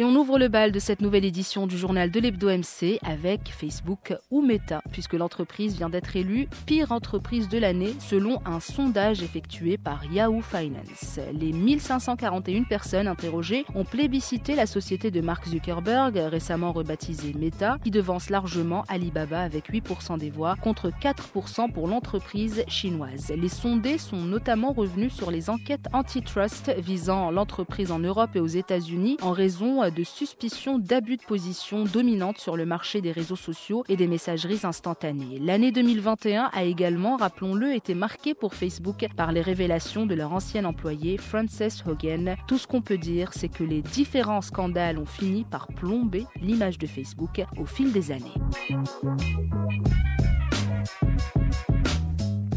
Et 0.00 0.04
on 0.04 0.14
ouvre 0.14 0.38
le 0.38 0.46
bal 0.46 0.70
de 0.70 0.78
cette 0.78 1.00
nouvelle 1.00 1.24
édition 1.24 1.66
du 1.66 1.76
journal 1.76 2.12
de 2.12 2.20
l'Hebdo 2.20 2.46
MC 2.46 3.00
avec 3.04 3.48
Facebook 3.48 4.14
ou 4.30 4.42
Meta, 4.42 4.80
puisque 4.92 5.14
l'entreprise 5.14 5.76
vient 5.76 5.88
d'être 5.88 6.14
élue 6.14 6.46
pire 6.66 6.92
entreprise 6.92 7.48
de 7.48 7.58
l'année 7.58 7.96
selon 7.98 8.40
un 8.46 8.60
sondage 8.60 9.24
effectué 9.24 9.76
par 9.76 10.04
Yahoo 10.04 10.40
Finance. 10.40 11.18
Les 11.32 11.50
1541 11.50 12.62
personnes 12.62 13.08
interrogées 13.08 13.64
ont 13.74 13.82
plébiscité 13.82 14.54
la 14.54 14.66
société 14.66 15.10
de 15.10 15.20
Mark 15.20 15.48
Zuckerberg, 15.48 16.16
récemment 16.16 16.70
rebaptisée 16.70 17.34
Meta, 17.36 17.78
qui 17.82 17.90
devance 17.90 18.30
largement 18.30 18.84
Alibaba 18.86 19.40
avec 19.40 19.68
8% 19.68 20.16
des 20.16 20.30
voix 20.30 20.54
contre 20.62 20.90
4% 20.90 21.72
pour 21.72 21.88
l'entreprise 21.88 22.62
chinoise. 22.68 23.32
Les 23.36 23.48
sondés 23.48 23.98
sont 23.98 24.22
notamment 24.22 24.72
revenus 24.72 25.12
sur 25.12 25.32
les 25.32 25.50
enquêtes 25.50 25.88
antitrust 25.92 26.72
visant 26.78 27.32
l'entreprise 27.32 27.90
en 27.90 27.98
Europe 27.98 28.36
et 28.36 28.40
aux 28.40 28.46
États-Unis 28.46 29.16
en 29.22 29.32
raison 29.32 29.87
de 29.90 30.04
suspicions 30.04 30.78
d'abus 30.78 31.16
de 31.16 31.22
position 31.22 31.84
dominante 31.84 32.38
sur 32.38 32.56
le 32.56 32.66
marché 32.66 33.00
des 33.00 33.12
réseaux 33.12 33.36
sociaux 33.36 33.84
et 33.88 33.96
des 33.96 34.06
messageries 34.06 34.60
instantanées. 34.64 35.38
L'année 35.40 35.72
2021 35.72 36.50
a 36.52 36.64
également, 36.64 37.16
rappelons-le, 37.16 37.74
été 37.74 37.94
marquée 37.94 38.34
pour 38.34 38.54
Facebook 38.54 39.06
par 39.16 39.32
les 39.32 39.40
révélations 39.40 40.06
de 40.06 40.14
leur 40.14 40.32
ancien 40.32 40.64
employé 40.64 41.18
Frances 41.18 41.82
Hogan. 41.86 42.36
Tout 42.46 42.58
ce 42.58 42.66
qu'on 42.66 42.82
peut 42.82 42.98
dire, 42.98 43.32
c'est 43.32 43.48
que 43.48 43.64
les 43.64 43.82
différents 43.82 44.42
scandales 44.42 44.98
ont 44.98 45.06
fini 45.06 45.44
par 45.44 45.68
plomber 45.68 46.26
l'image 46.40 46.78
de 46.78 46.86
Facebook 46.86 47.44
au 47.58 47.66
fil 47.66 47.92
des 47.92 48.10
années. 48.10 48.34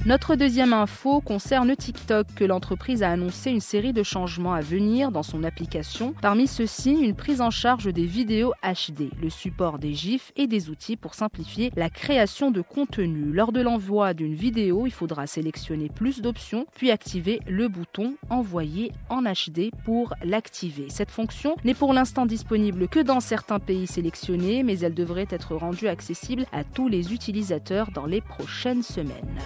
Notre 0.03 0.35
deuxième 0.35 0.73
info 0.73 1.21
concerne 1.21 1.75
TikTok, 1.75 2.25
que 2.35 2.43
l'entreprise 2.43 3.03
a 3.03 3.11
annoncé 3.11 3.51
une 3.51 3.59
série 3.59 3.93
de 3.93 4.01
changements 4.01 4.53
à 4.53 4.59
venir 4.61 5.11
dans 5.11 5.21
son 5.21 5.43
application. 5.43 6.15
Parmi 6.23 6.47
ceux-ci, 6.47 6.89
une 6.89 7.13
prise 7.13 7.39
en 7.39 7.51
charge 7.51 7.85
des 7.85 8.07
vidéos 8.07 8.51
HD, 8.63 9.11
le 9.21 9.29
support 9.29 9.77
des 9.77 9.93
GIFs 9.93 10.31
et 10.35 10.47
des 10.47 10.71
outils 10.71 10.97
pour 10.97 11.13
simplifier 11.13 11.71
la 11.75 11.91
création 11.91 12.49
de 12.49 12.61
contenu. 12.61 13.31
Lors 13.31 13.51
de 13.51 13.61
l'envoi 13.61 14.15
d'une 14.15 14.33
vidéo, 14.33 14.87
il 14.87 14.91
faudra 14.91 15.27
sélectionner 15.27 15.87
plus 15.87 16.19
d'options, 16.19 16.65
puis 16.73 16.89
activer 16.89 17.39
le 17.47 17.67
bouton 17.67 18.15
Envoyer 18.31 18.91
en 19.09 19.21
HD 19.21 19.69
pour 19.85 20.15
l'activer. 20.23 20.87
Cette 20.89 21.11
fonction 21.11 21.55
n'est 21.63 21.75
pour 21.75 21.93
l'instant 21.93 22.25
disponible 22.25 22.87
que 22.87 23.01
dans 23.01 23.19
certains 23.19 23.59
pays 23.59 23.85
sélectionnés, 23.85 24.63
mais 24.63 24.79
elle 24.79 24.95
devrait 24.95 25.27
être 25.29 25.55
rendue 25.55 25.87
accessible 25.87 26.47
à 26.51 26.63
tous 26.63 26.87
les 26.87 27.13
utilisateurs 27.13 27.91
dans 27.91 28.07
les 28.07 28.21
prochaines 28.21 28.81
semaines. 28.81 29.37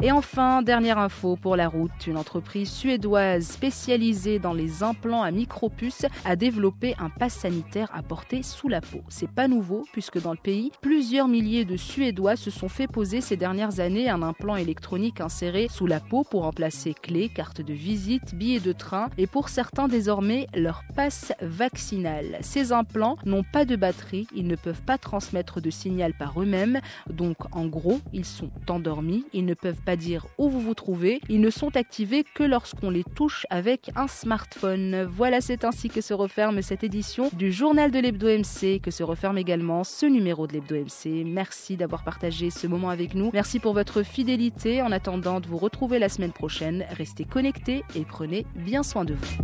Et 0.00 0.12
enfin, 0.12 0.62
dernière 0.62 0.98
info 0.98 1.34
pour 1.34 1.56
la 1.56 1.66
route, 1.66 2.06
une 2.06 2.18
entreprise 2.18 2.70
suédoise 2.70 3.44
spécialisée 3.44 4.38
dans 4.38 4.52
les 4.52 4.84
implants 4.84 5.24
à 5.24 5.32
micropuces 5.32 6.06
a 6.24 6.36
développé 6.36 6.94
un 7.00 7.10
pass 7.10 7.34
sanitaire 7.34 7.90
à 7.92 8.04
porter 8.04 8.44
sous 8.44 8.68
la 8.68 8.80
peau. 8.80 9.00
C'est 9.08 9.28
pas 9.28 9.48
nouveau 9.48 9.84
puisque 9.92 10.22
dans 10.22 10.30
le 10.30 10.38
pays, 10.38 10.70
plusieurs 10.82 11.26
milliers 11.26 11.64
de 11.64 11.76
Suédois 11.76 12.36
se 12.36 12.52
sont 12.52 12.68
fait 12.68 12.86
poser 12.86 13.20
ces 13.20 13.36
dernières 13.36 13.80
années 13.80 14.08
un 14.08 14.22
implant 14.22 14.54
électronique 14.54 15.20
inséré 15.20 15.66
sous 15.68 15.88
la 15.88 15.98
peau 15.98 16.22
pour 16.22 16.42
remplacer 16.42 16.94
clés, 16.94 17.28
cartes 17.28 17.60
de 17.60 17.72
visite, 17.72 18.36
billets 18.36 18.60
de 18.60 18.72
train 18.72 19.08
et 19.18 19.26
pour 19.26 19.48
certains 19.48 19.88
désormais 19.88 20.46
leur 20.54 20.84
passe 20.94 21.32
vaccinal. 21.42 22.38
Ces 22.40 22.70
implants 22.70 23.16
n'ont 23.24 23.42
pas 23.42 23.64
de 23.64 23.74
batterie, 23.74 24.28
ils 24.32 24.46
ne 24.46 24.54
peuvent 24.54 24.82
pas 24.82 24.96
transmettre 24.96 25.60
de 25.60 25.70
signal 25.70 26.14
par 26.16 26.40
eux-mêmes, 26.40 26.80
donc 27.10 27.36
en 27.50 27.66
gros, 27.66 28.00
ils 28.12 28.24
sont 28.24 28.50
endormis, 28.68 29.24
ils 29.32 29.44
ne 29.44 29.54
peuvent 29.54 29.82
pas 29.88 29.96
dire 29.96 30.26
où 30.36 30.50
vous 30.50 30.60
vous 30.60 30.74
trouvez. 30.74 31.22
Ils 31.30 31.40
ne 31.40 31.48
sont 31.48 31.74
activés 31.74 32.22
que 32.22 32.42
lorsqu'on 32.42 32.90
les 32.90 33.04
touche 33.04 33.46
avec 33.48 33.90
un 33.96 34.06
smartphone. 34.06 35.08
Voilà, 35.10 35.40
c'est 35.40 35.64
ainsi 35.64 35.88
que 35.88 36.02
se 36.02 36.12
referme 36.12 36.60
cette 36.60 36.84
édition 36.84 37.30
du 37.32 37.50
journal 37.50 37.90
de 37.90 37.98
l'Hebdo 37.98 38.26
MC, 38.26 38.82
que 38.82 38.90
se 38.90 39.02
referme 39.02 39.38
également 39.38 39.84
ce 39.84 40.04
numéro 40.04 40.46
de 40.46 40.52
l'Hebdo 40.52 40.76
MC. 40.76 41.24
Merci 41.24 41.78
d'avoir 41.78 42.04
partagé 42.04 42.50
ce 42.50 42.66
moment 42.66 42.90
avec 42.90 43.14
nous. 43.14 43.30
Merci 43.32 43.60
pour 43.60 43.72
votre 43.72 44.02
fidélité. 44.02 44.82
En 44.82 44.92
attendant 44.92 45.40
de 45.40 45.46
vous 45.46 45.56
retrouver 45.56 45.98
la 45.98 46.10
semaine 46.10 46.32
prochaine, 46.32 46.84
restez 46.90 47.24
connectés 47.24 47.82
et 47.94 48.04
prenez 48.04 48.44
bien 48.56 48.82
soin 48.82 49.06
de 49.06 49.14
vous. 49.14 49.38